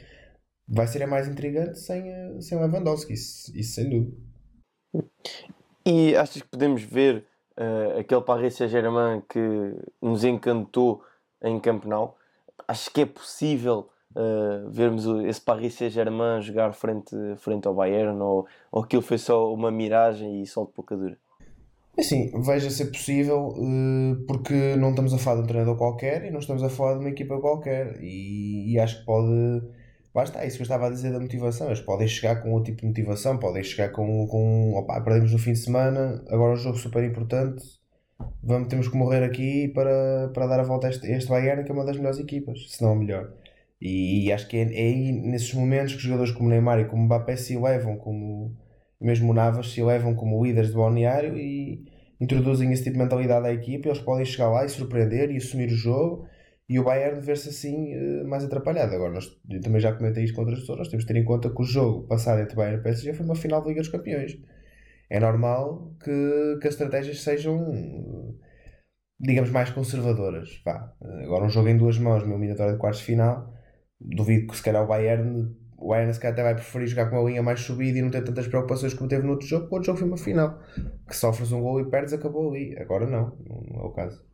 [0.68, 2.04] Vai ser a mais intrigante sem,
[2.40, 4.16] sem Lewandowski, isso, isso sem dúvida.
[5.84, 7.26] E achas que podemos ver
[7.58, 9.40] uh, aquele Paris Saint-Germain que
[10.00, 11.02] nos encantou
[11.42, 11.84] em Camp?
[12.66, 18.46] Acho que é possível uh, vermos esse Paris Saint-Germain jogar frente, frente ao Bayern ou,
[18.70, 21.16] ou aquilo foi só uma miragem e sol de pouca dura?
[21.96, 26.24] É assim, veja ser possível uh, porque não estamos a falar de um treinador qualquer
[26.24, 29.62] e não estamos a falar de uma equipa qualquer e, e acho que pode
[30.14, 31.66] Lá está, isso que eu estava a dizer da motivação.
[31.66, 35.52] Eles podem chegar com outro tipo de motivação, podem chegar com, com perdemos no fim
[35.52, 37.64] de semana, agora um jogo super importante,
[38.40, 41.70] vamos, temos que morrer aqui para, para dar a volta a este, este Bayern, que
[41.72, 43.32] é uma das melhores equipas, se não a melhor.
[43.84, 47.04] E, e acho que é, é, aí nesses momentos que jogadores como Neymar e como
[47.04, 48.56] Mbappé se levam, como
[48.98, 51.84] mesmo Navas, se levam como líderes de balneário e
[52.18, 53.88] introduzem esse tipo de mentalidade à equipa.
[53.88, 56.26] Eles podem chegar lá e surpreender e assumir o jogo
[56.66, 58.94] e o Bayern ver-se assim eh, mais atrapalhado.
[58.94, 61.24] Agora, nós, eu também já comentei isto com outras pessoas, nós temos de ter em
[61.24, 63.90] conta que o jogo passado entre Bayern e PSG foi uma final da Liga dos
[63.90, 64.38] Campeões.
[65.10, 68.34] É normal que, que as estratégias sejam,
[69.20, 70.62] digamos, mais conservadoras.
[70.64, 70.94] Vá.
[71.22, 73.53] Agora, um jogo em duas mãos, uma eliminatória de quartos de final,
[74.04, 77.16] duvido que se calhar o Bayern, o Bayern se calhar até vai preferir jogar com
[77.18, 79.74] uma linha mais subida e não ter tantas preocupações como teve no outro jogo, o
[79.74, 80.58] outro jogo foi uma final.
[81.08, 82.76] Que sofres um gol e perdes, acabou ali.
[82.78, 83.36] Agora não,
[83.70, 84.24] não é o caso.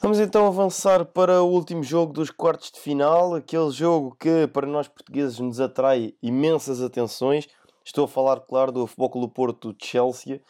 [0.00, 4.66] Vamos então avançar para o último jogo dos quartos de final, aquele jogo que para
[4.66, 7.48] nós portugueses nos atrai imensas atenções.
[7.84, 10.40] Estou a falar, claro, do Futebol Clube Porto Chelsea,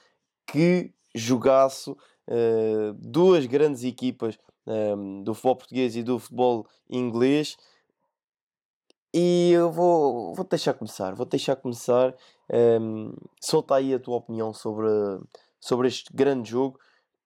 [0.46, 1.92] que jogaço,
[2.28, 4.38] uh, duas grandes equipas
[4.68, 7.56] um, do futebol português e do futebol inglês.
[9.14, 12.14] E eu vou, vou deixar começar, vou deixar começar.
[12.52, 14.88] Um, solta aí a tua opinião sobre,
[15.58, 16.78] sobre este grande jogo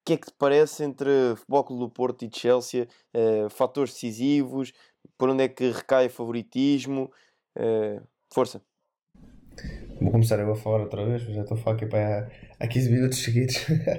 [0.05, 2.88] que é que te parece entre Futebol Clube do Porto e Chelsea?
[3.14, 4.72] Uh, fatores decisivos?
[5.16, 7.11] Por onde é que recai o favoritismo?
[7.57, 8.02] Uh,
[8.33, 8.61] força!
[10.00, 12.28] Vou começar eu a falar outra vez, já estou a falar aqui para
[12.59, 13.55] há 15 minutos seguidos.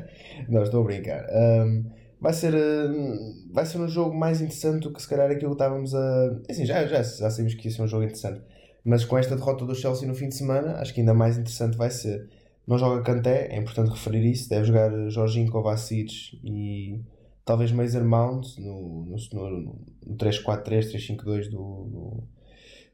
[0.50, 1.26] Não, estou a brincar.
[1.32, 1.90] Um,
[2.24, 5.56] vai, ser, um, vai ser um jogo mais interessante do que se calhar aquilo que
[5.56, 6.40] estávamos a.
[6.50, 8.42] Assim, já, já, já que ia ser um jogo interessante.
[8.86, 11.78] Mas com esta derrota do Chelsea no fim de semana, acho que ainda mais interessante
[11.78, 12.30] vai ser.
[12.66, 14.50] Não joga Kanté, é importante referir isso.
[14.50, 17.02] Deve jogar Jorginho Kovacic e
[17.44, 22.24] talvez Mason Mount no, no, no, no 3-4-3, 3-5-2 do, do,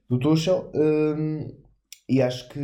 [0.09, 0.71] do Tuchel.
[0.73, 1.55] Um,
[2.07, 2.59] e acho que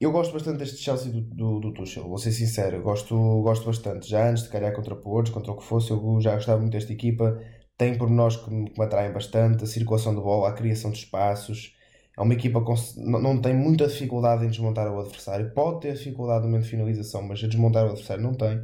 [0.00, 2.82] eu gosto bastante deste Chelsea do, do, do Tuchel, vou ser sincero.
[2.82, 4.08] Gosto, gosto bastante.
[4.08, 6.92] Já antes de calhar contra Portos, contra o que fosse, eu já gostava muito desta
[6.92, 7.38] equipa.
[7.76, 9.62] Tem por nós que me, que me atraem bastante.
[9.64, 11.76] A circulação de bola, a criação de espaços
[12.18, 15.52] é uma equipa que não tem muita dificuldade em desmontar o adversário.
[15.52, 18.58] Pode ter dificuldade no momento de finalização, mas a desmontar o adversário não tem.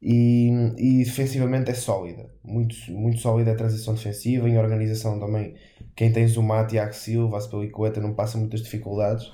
[0.00, 5.54] E, e defensivamente é sólida, muito, muito sólida a transição defensiva, em organização também.
[5.94, 9.30] Quem tem Zuma, Tiago Silva, Aspelicueta não passa muitas dificuldades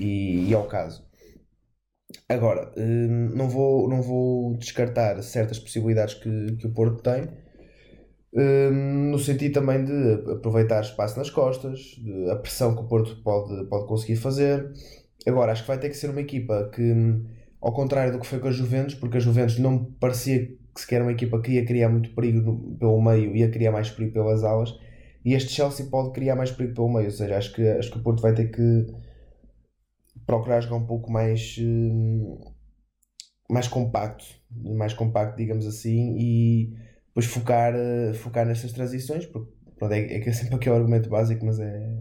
[0.00, 1.04] e, e é o caso.
[2.28, 7.28] Agora, hum, não vou, não vou descartar certas possibilidades que, que o Porto tem
[8.32, 11.96] um, no sentido também de aproveitar espaço nas costas,
[12.30, 14.72] a pressão que o Porto pode, pode conseguir fazer.
[15.26, 16.94] Agora, acho que vai ter que ser uma equipa que,
[17.60, 21.02] ao contrário do que foi com a Juventus, porque a Juventus não parecia que sequer
[21.02, 24.44] uma equipa que ia criar muito perigo no, pelo meio, ia criar mais perigo pelas
[24.44, 24.74] alas,
[25.24, 27.06] e este Chelsea pode criar mais perigo pelo meio.
[27.06, 28.86] Ou seja, acho que, acho que o Porto vai ter que
[30.26, 31.56] procurar jogar um pouco mais.
[31.60, 32.38] Hum,
[33.50, 36.72] mais compacto, mais compacto, digamos assim, e
[37.08, 39.52] depois focar, uh, focar nestas transições, porque
[39.92, 41.98] é, é, é sempre aquele argumento básico, mas é,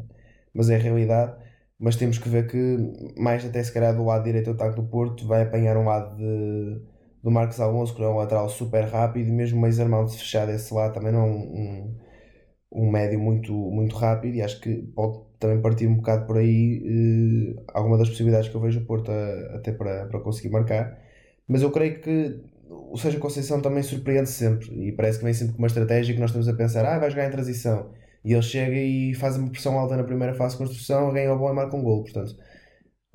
[0.53, 1.36] mas é a realidade.
[1.79, 2.77] Mas temos que ver que,
[3.17, 6.15] mais até se calhar do lado direito do ataque do Porto, vai apanhar um lado
[6.17, 6.82] de,
[7.23, 10.51] do Marcos Alonso, que é um lateral super rápido, e mesmo o Mason Mount fechado
[10.51, 14.75] esse lado também não é um, um, um, médio muito, muito rápido, e acho que
[14.93, 18.86] pode também partir um bocado por aí uh, alguma das possibilidades que eu vejo o
[18.86, 20.99] Porto a, até para, para conseguir marcar.
[21.47, 25.54] Mas eu creio que o Sérgio Conceição também surpreende sempre e parece que vem sempre
[25.54, 27.91] com uma estratégia que nós estamos a pensar, ah, vai jogar em transição.
[28.23, 31.38] E ele chega e faz uma pressão alta na primeira fase de construção, ganha o
[31.38, 32.04] bola e marca um gol.
[32.04, 32.36] Portanto,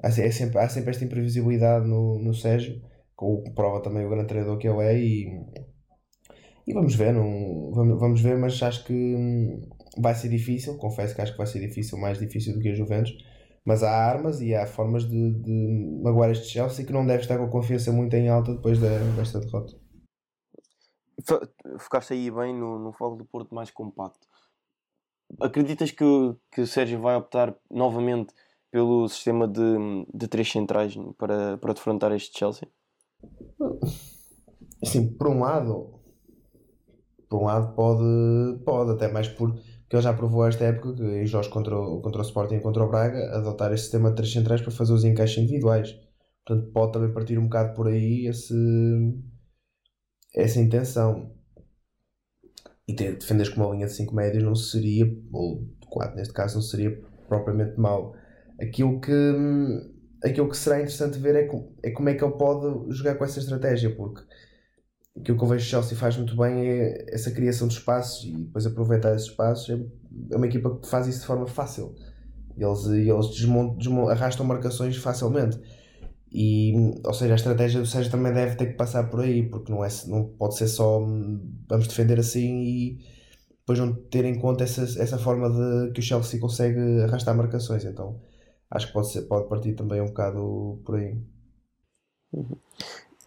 [0.03, 2.81] há, é sempre, há sempre esta imprevisibilidade no, no Sérgio,
[3.15, 4.99] com prova também o grande treinador que ele é.
[4.99, 5.41] E,
[6.67, 10.77] e vamos ver, não, vamos, vamos ver, mas acho que hum, vai ser difícil.
[10.77, 13.15] Confesso que acho que vai ser difícil, mais difícil do que a Juventus
[13.65, 17.39] mas há armas e há formas de, de magoar este Chelsea que não deve estar
[17.39, 19.75] com a confiança muito em alta depois desta derrota.
[21.79, 24.27] Focaste aí bem no, no foco do Porto mais compacto.
[25.41, 26.05] Acreditas que,
[26.53, 28.35] que o Sérgio vai optar novamente
[28.71, 32.69] pelo sistema de, de três centrais para, para defrontar este Chelsea?
[34.83, 36.01] Assim, por um lado,
[37.31, 39.55] por um lado pode, pode até mais por
[39.89, 42.61] que ele já provou esta época que em jogos contra o, contra o Sporting e
[42.61, 45.95] contra o Braga adotar este sistema de três centrais para fazer os encaixes individuais.
[46.47, 48.55] Portanto, pode também partir um bocado por aí esse,
[50.35, 51.33] essa intenção.
[52.87, 56.35] E ter, defenderes com uma linha de 5 médios não seria, ou de 4 neste
[56.35, 56.91] caso, não seria
[57.29, 58.15] propriamente mau.
[58.61, 59.33] Aquilo que,
[60.23, 63.25] aquilo que será interessante ver é, com, é como é que ele pode jogar com
[63.25, 64.21] essa estratégia, porque
[65.19, 68.33] aquilo que eu vejo o Chelsea faz muito bem é essa criação de espaços e
[68.33, 69.71] depois aproveitar esses espaços.
[69.71, 71.95] É, é uma equipa que faz isso de forma fácil.
[72.57, 75.59] Eles, eles desmontam, desmontam, arrastam marcações facilmente.
[76.33, 76.75] E,
[77.05, 79.85] ou seja, a estratégia do Sérgio também deve ter que passar por aí, porque não,
[79.85, 82.99] é, não pode ser só hum, vamos defender assim e
[83.61, 87.85] depois não ter em conta essa, essa forma de que o Chelsea consegue arrastar marcações.
[87.85, 88.21] Então
[88.71, 91.17] acho que pode, ser, pode partir também um bocado por aí.
[92.33, 92.57] Uhum.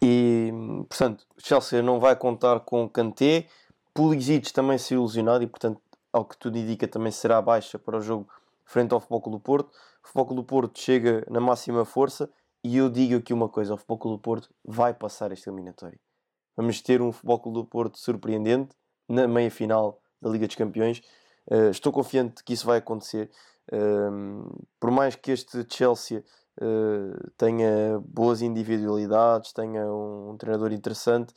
[0.02, 0.52] E,
[0.88, 3.48] portanto, Chelsea não vai contar com Kanté.
[3.94, 5.82] Pulisic também se ilusionado e, portanto,
[6.14, 8.28] ao que tudo indica, também será baixa para o jogo
[8.64, 9.70] frente ao Futebol do Porto.
[10.04, 12.30] O Futebol do Porto chega na máxima força
[12.64, 16.00] e eu digo aqui uma coisa: o Futebol do Porto vai passar esta eliminatória.
[16.56, 18.76] Vamos ter um Futebol do Porto surpreendente
[19.08, 21.02] na meia final da Liga dos Campeões.
[21.50, 23.30] Uh, estou confiante que isso vai acontecer.
[23.72, 26.24] Uh, por mais que este Chelsea
[26.62, 31.34] uh, tenha boas individualidades, tenha um, um, treinador interessante,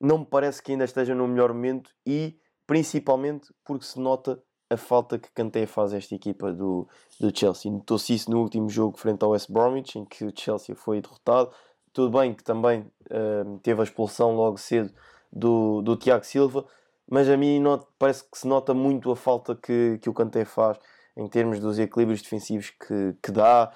[0.00, 4.76] não me parece que ainda esteja no melhor momento e principalmente porque se nota a
[4.76, 6.86] falta que Kanté faz a esta equipa do,
[7.18, 7.72] do Chelsea.
[7.72, 11.50] Notou-se isso no último jogo frente ao West Bromwich, em que o Chelsea foi derrotado.
[11.92, 14.92] Tudo bem que também uh, teve a expulsão logo cedo
[15.32, 16.66] do, do Tiago Silva,
[17.10, 20.44] mas a mim not, parece que se nota muito a falta que, que o Kanté
[20.44, 20.78] faz
[21.16, 23.72] em termos dos equilíbrios defensivos que, que dá,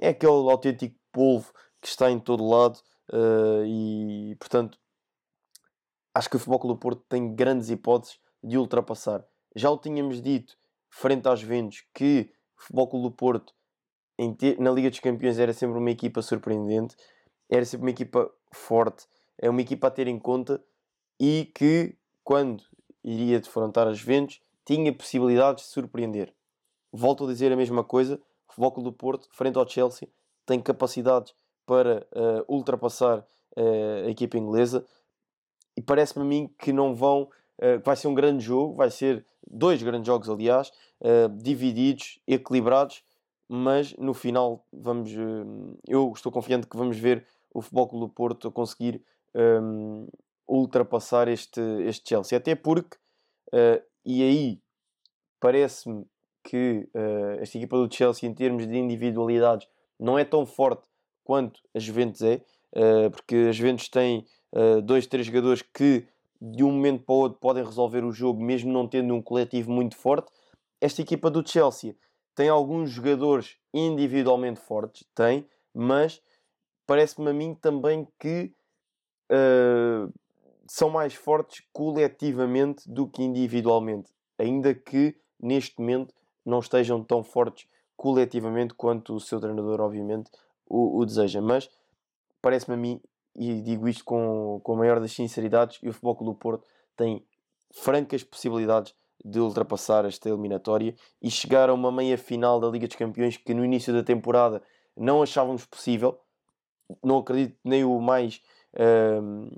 [0.00, 2.78] é aquele autêntico polvo que está em todo lado
[3.12, 4.78] uh, e, portanto,
[6.14, 9.24] acho que o Futebol Clube do Porto tem grandes hipóteses de ultrapassar.
[9.54, 10.56] Já o tínhamos dito
[10.90, 13.54] frente às Ventos que o Futebol Clube do Porto
[14.58, 16.96] na Liga dos Campeões era sempre uma equipa surpreendente,
[17.50, 19.06] era sempre uma equipa forte,
[19.38, 20.62] é uma equipa a ter em conta
[21.18, 22.62] e que quando
[23.02, 26.32] iria defrontar as Ventos tinha possibilidades de surpreender.
[26.92, 28.20] Volto a dizer a mesma coisa,
[28.54, 30.08] Futebol do Porto, frente ao Chelsea,
[30.44, 31.34] tem capacidades
[31.66, 34.84] para uh, ultrapassar uh, a equipa inglesa
[35.76, 37.30] e parece-me a mim que não vão.
[37.58, 40.70] Uh, vai ser um grande jogo, vai ser dois grandes jogos, aliás,
[41.40, 43.02] divididos, equilibrados,
[43.48, 45.10] mas no final vamos.
[45.88, 50.06] eu estou confiante que vamos ver o Futebol do Porto conseguir um,
[50.46, 52.96] ultrapassar este, este Chelsea, até porque,
[54.04, 54.62] e aí
[55.40, 56.06] parece-me
[56.42, 59.68] que uh, esta equipa do Chelsea, em termos de individualidades,
[59.98, 60.82] não é tão forte
[61.24, 62.42] quanto a Juventus é,
[62.74, 66.06] uh, porque a Juventus tem uh, dois, três jogadores que
[66.40, 69.70] de um momento para o outro podem resolver o jogo, mesmo não tendo um coletivo
[69.70, 70.30] muito forte.
[70.80, 71.94] Esta equipa do Chelsea
[72.34, 76.20] tem alguns jogadores individualmente fortes, tem, mas
[76.84, 78.52] parece-me a mim também que
[80.66, 86.12] são mais fortes coletivamente do que individualmente, ainda que neste momento
[86.44, 87.66] não estejam tão fortes
[87.96, 90.30] coletivamente quanto o seu treinador, obviamente,
[90.66, 91.40] o, o deseja.
[91.40, 91.70] Mas
[92.40, 93.00] parece-me a mim,
[93.34, 96.66] e digo isto com, com a maior das sinceridades, e o Futebol Clube do Porto
[96.96, 97.24] tem
[97.72, 102.96] francas possibilidades de ultrapassar esta eliminatória e chegar a uma meia final da Liga dos
[102.96, 104.62] Campeões que no início da temporada
[104.96, 106.18] não achávamos possível.
[107.02, 108.42] Não acredito nem o mais
[108.74, 109.48] uh,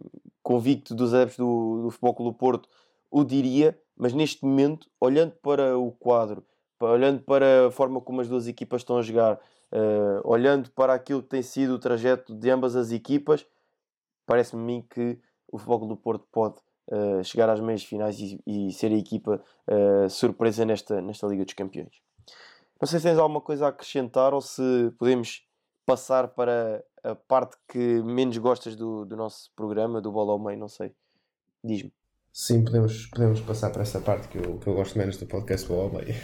[0.43, 2.69] convicto dos adeptos do, do Futebol Clube do Porto
[3.11, 6.45] o diria, mas neste momento, olhando para o quadro,
[6.93, 11.23] olhando para a forma como as duas equipas estão a jogar, uh, olhando para aquilo
[11.23, 13.47] que tem sido o trajeto de ambas as equipas,
[14.27, 15.19] parece-me a mim que
[15.51, 16.57] o Futebol do Porto pode
[16.91, 21.45] uh, chegar às meias finais e, e ser a equipa uh, surpresa nesta, nesta Liga
[21.45, 22.03] dos Campeões.
[22.81, 25.47] Não sei se tens alguma coisa a acrescentar ou se podemos
[25.87, 30.59] passar para a parte que menos gostas do, do nosso programa, do Bola ao Meio,
[30.59, 30.95] não sei.
[31.63, 31.93] Diz-me.
[32.37, 35.71] Sim, podemos, podemos passar para essa parte que eu, que eu gosto menos do podcast
[35.71, 36.17] ao Meio.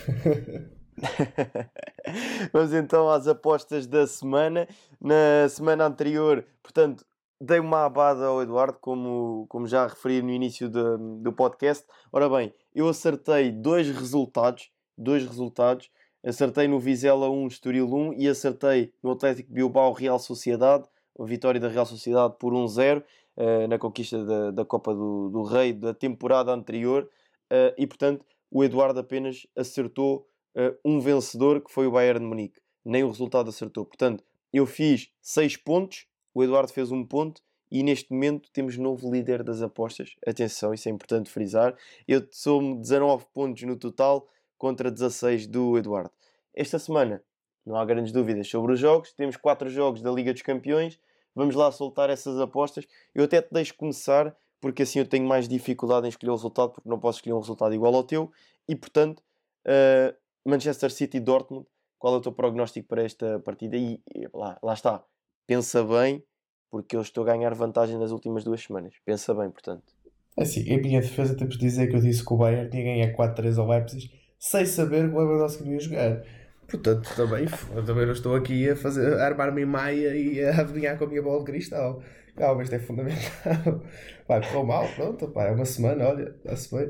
[2.52, 4.66] Vamos então às apostas da semana.
[5.00, 7.06] Na semana anterior, portanto,
[7.40, 11.86] dei uma abada ao Eduardo, como, como já referi no início do, do podcast.
[12.12, 15.92] Ora bem, eu acertei dois resultados, dois resultados.
[16.24, 21.60] Acertei no Vizela 1, Estoril 1 e acertei no Atlético Bilbao Real Sociedade, a vitória
[21.60, 23.00] da Real Sociedade por 1-0
[23.42, 27.08] eh, na conquista da, da Copa do, do Rei da temporada anterior.
[27.50, 32.26] Uh, e portanto, o Eduardo apenas acertou uh, um vencedor que foi o Bayern de
[32.26, 32.60] Munique.
[32.84, 33.86] Nem o resultado acertou.
[33.86, 34.22] Portanto,
[34.52, 37.40] eu fiz 6 pontos, o Eduardo fez um ponto
[37.72, 40.16] e neste momento temos novo líder das apostas.
[40.26, 41.74] Atenção, isso é importante frisar.
[42.06, 44.28] Eu sou 19 pontos no total
[44.58, 46.10] contra 16 do Eduardo.
[46.52, 47.24] Esta semana
[47.64, 49.14] não há grandes dúvidas sobre os jogos.
[49.14, 51.00] Temos 4 jogos da Liga dos Campeões.
[51.34, 52.86] Vamos lá soltar essas apostas.
[53.14, 56.72] Eu até te deixo começar, porque assim eu tenho mais dificuldade em escolher o resultado,
[56.72, 58.30] porque não posso escolher um resultado igual ao teu.
[58.68, 59.22] E portanto,
[59.66, 60.14] uh,
[60.44, 61.66] Manchester City Dortmund,
[61.98, 63.76] qual é o teu prognóstico para esta partida?
[63.76, 65.04] E, e lá, lá está,
[65.46, 66.24] pensa bem,
[66.70, 68.94] porque eu estou a ganhar vantagem nas últimas duas semanas.
[69.04, 69.92] Pensa bem, portanto.
[70.36, 72.84] É assim, em minha defesa temos de dizer que eu disse que o Bayern tinha
[72.84, 76.22] ganhar 4-3 ao Leipzig sem saber que o Lewandowski não ia jogar.
[76.70, 77.46] Portanto, também,
[77.84, 81.22] também não estou aqui a, a armar-me em maia e a adivinhar com a minha
[81.22, 82.02] bola de cristal.
[82.36, 83.82] Calma, isto é fundamental.
[84.26, 86.88] Pá, correu mal, pronto, pá, é uma semana, olha, está-se bem.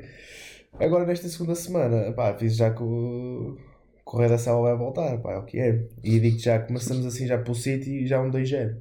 [0.78, 3.57] Agora, nesta segunda semana, pá, fiz já que o,
[4.05, 5.89] o Redação vai voltar, pá, é o que é.
[6.05, 8.76] E digo já, começamos assim já pelo City e já um 2-0.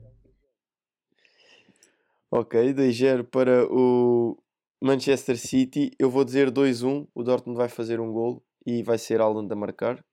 [2.32, 4.38] Ok, 2-0 para o
[4.82, 5.92] Manchester City.
[5.98, 7.08] Eu vou dizer 2-1.
[7.16, 10.04] O Dortmund vai fazer um gol e vai ser Alan a marcar.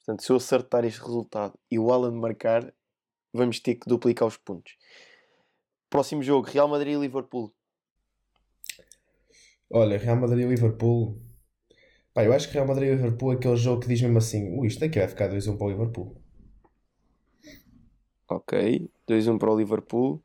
[0.00, 2.74] Portanto, se eu acertar este resultado e o Alan marcar,
[3.32, 4.76] vamos ter que duplicar os pontos.
[5.88, 7.52] Próximo jogo, Real Madrid e Liverpool.
[9.70, 11.16] Olha, Real Madrid e Liverpool.
[12.14, 14.58] Pá, eu acho que Real Madrid e Liverpool é aquele jogo que diz mesmo assim:
[14.58, 16.16] ui, isto aqui vai ficar 2-1 para o Liverpool.
[18.28, 20.22] Ok, 2-1 para o Liverpool.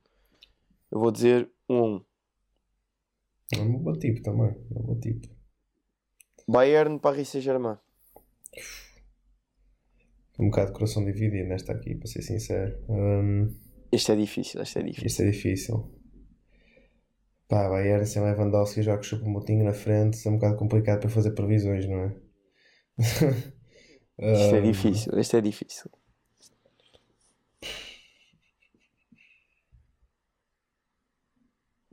[0.92, 2.06] Eu vou dizer 1-1.
[3.54, 4.50] É um bom tipo também.
[4.50, 5.28] É um bom tipo.
[6.48, 7.78] Bayern, Paris Saint-Germain.
[10.40, 12.78] Um bocado de coração dividido nesta aqui, para ser sincero.
[12.90, 13.56] Um,
[13.92, 15.06] este é difícil, este é difícil.
[15.06, 15.96] Este é difícil.
[17.48, 21.10] Pá, Bayern sem Lewandowski joga chupa um motinho na frente, é um bocado complicado para
[21.10, 22.16] fazer previsões, não é?
[24.18, 25.92] este é difícil, este é difícil.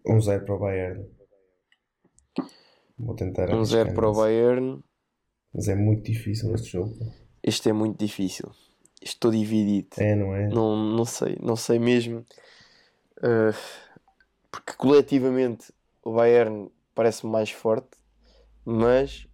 [0.05, 1.07] Um zero para o Bayern.
[2.99, 3.55] Vou tentar.
[3.55, 4.83] Um zero para o Bayern.
[5.55, 6.97] Mas é muito difícil este jogo.
[7.43, 8.51] Este é muito difícil.
[9.03, 9.89] Estou dividido.
[9.99, 10.49] É, não é?
[10.49, 12.25] Não, não sei, não sei mesmo.
[13.19, 13.57] Uh,
[14.51, 15.73] porque coletivamente
[16.05, 17.97] o Bayern parece mais forte,
[18.65, 19.27] mas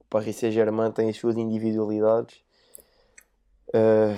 [0.00, 2.42] o Paris Saint-Germain tem as suas individualidades.
[3.68, 4.16] Uh,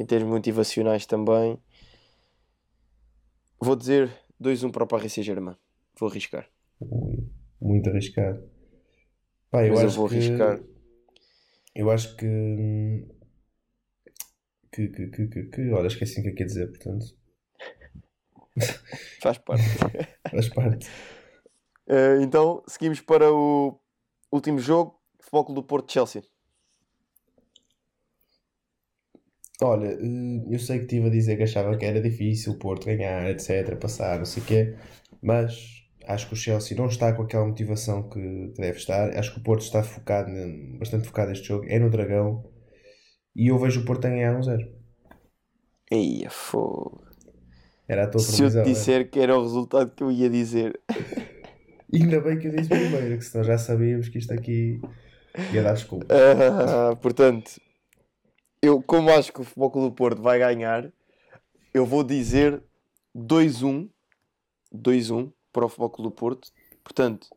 [0.00, 1.58] em termos motivacionais também.
[3.60, 5.56] Vou dizer 2-1 para o Paris Saint-Germain.
[5.98, 6.48] Vou arriscar.
[7.60, 8.42] Muito arriscado.
[9.50, 10.16] Pá, eu eu vou que...
[10.16, 10.60] arriscar.
[11.74, 13.06] Eu acho que...
[14.72, 15.70] Que, que, que, que, que...
[15.72, 17.06] Olha, esqueci o que é que ia dizer, portanto.
[19.20, 19.64] Faz parte.
[20.30, 20.88] Faz parte.
[21.86, 23.78] Uh, então, seguimos para o
[24.32, 25.00] último jogo.
[25.20, 26.22] Futebol do Porto Chelsea.
[29.62, 32.86] Olha, eh, eu sei que estive a dizer que achava que era difícil o Porto
[32.86, 34.76] ganhar, etc, passar, não sei o quê,
[35.22, 39.16] mas acho que o Chelsea não está com aquela motivação que, deve estar.
[39.16, 40.30] Acho que o Porto está focado,
[40.78, 42.44] bastante focado neste jogo, é no Dragão,
[43.34, 44.66] e eu vejo o Porto a ganhar um zero.
[45.90, 47.04] Eia, fogo.
[47.86, 48.64] Era a tua Se eu te previsão.
[48.64, 50.80] disser que era o resultado que eu ia dizer.
[51.92, 54.80] Ainda bem que eu disse primeiro, que senão já sabíamos que isto aqui
[55.52, 56.06] ia dar desculpa.
[56.14, 57.60] Ah, portanto,
[58.60, 60.90] eu como acho que o Futebol Clube do Porto vai ganhar,
[61.72, 62.62] eu vou dizer
[63.14, 63.88] 2-1.
[64.74, 66.48] 2-1 para o Futebol Clube do Porto.
[66.82, 67.28] Portanto,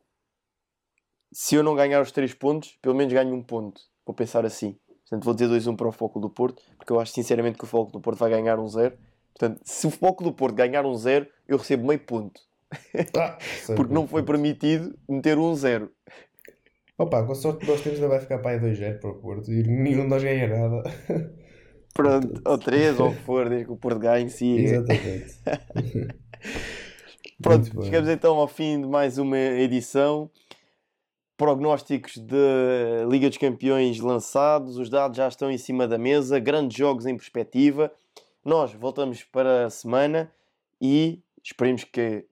[1.32, 3.80] se eu não ganhar os 3 pontos, pelo menos ganho um ponto.
[4.06, 4.76] Vou pensar assim.
[5.04, 7.64] Portanto, vou dizer 2-1 para o Futebol Clube do Porto, porque eu acho sinceramente que
[7.64, 8.98] o Futebol Clube do Porto vai ganhar um 0.
[9.34, 12.42] Portanto, se o Futebol Clube do Porto ganhar um 0, eu recebo meio ponto.
[13.16, 13.38] Ah,
[13.76, 15.92] Porque não foi permitido meter um 0.
[16.98, 19.20] Opa, com a sorte que nós temos ainda vai ficar para aí 2-0 para o
[19.20, 20.84] Porto e nenhum de nós ganha nada.
[21.94, 24.62] Pronto, ou 3, ou o que for, desde que o Porto ganhe, siga.
[24.62, 25.40] Exatamente.
[27.42, 30.30] Pronto, chegamos então ao fim de mais uma edição.
[31.38, 36.76] Prognósticos da Liga dos Campeões lançados, os dados já estão em cima da mesa, grandes
[36.76, 37.92] jogos em perspectiva.
[38.44, 40.32] Nós voltamos para a semana
[40.82, 42.26] e esperemos que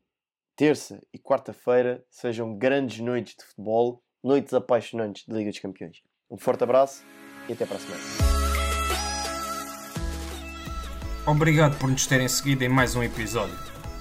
[0.56, 6.02] terça e quarta-feira sejam grandes noites de futebol, noites apaixonantes de Liga dos Campeões.
[6.32, 7.04] Um forte abraço
[7.48, 8.02] e até para a semana.
[11.28, 13.75] Obrigado por nos terem seguido em mais um episódio.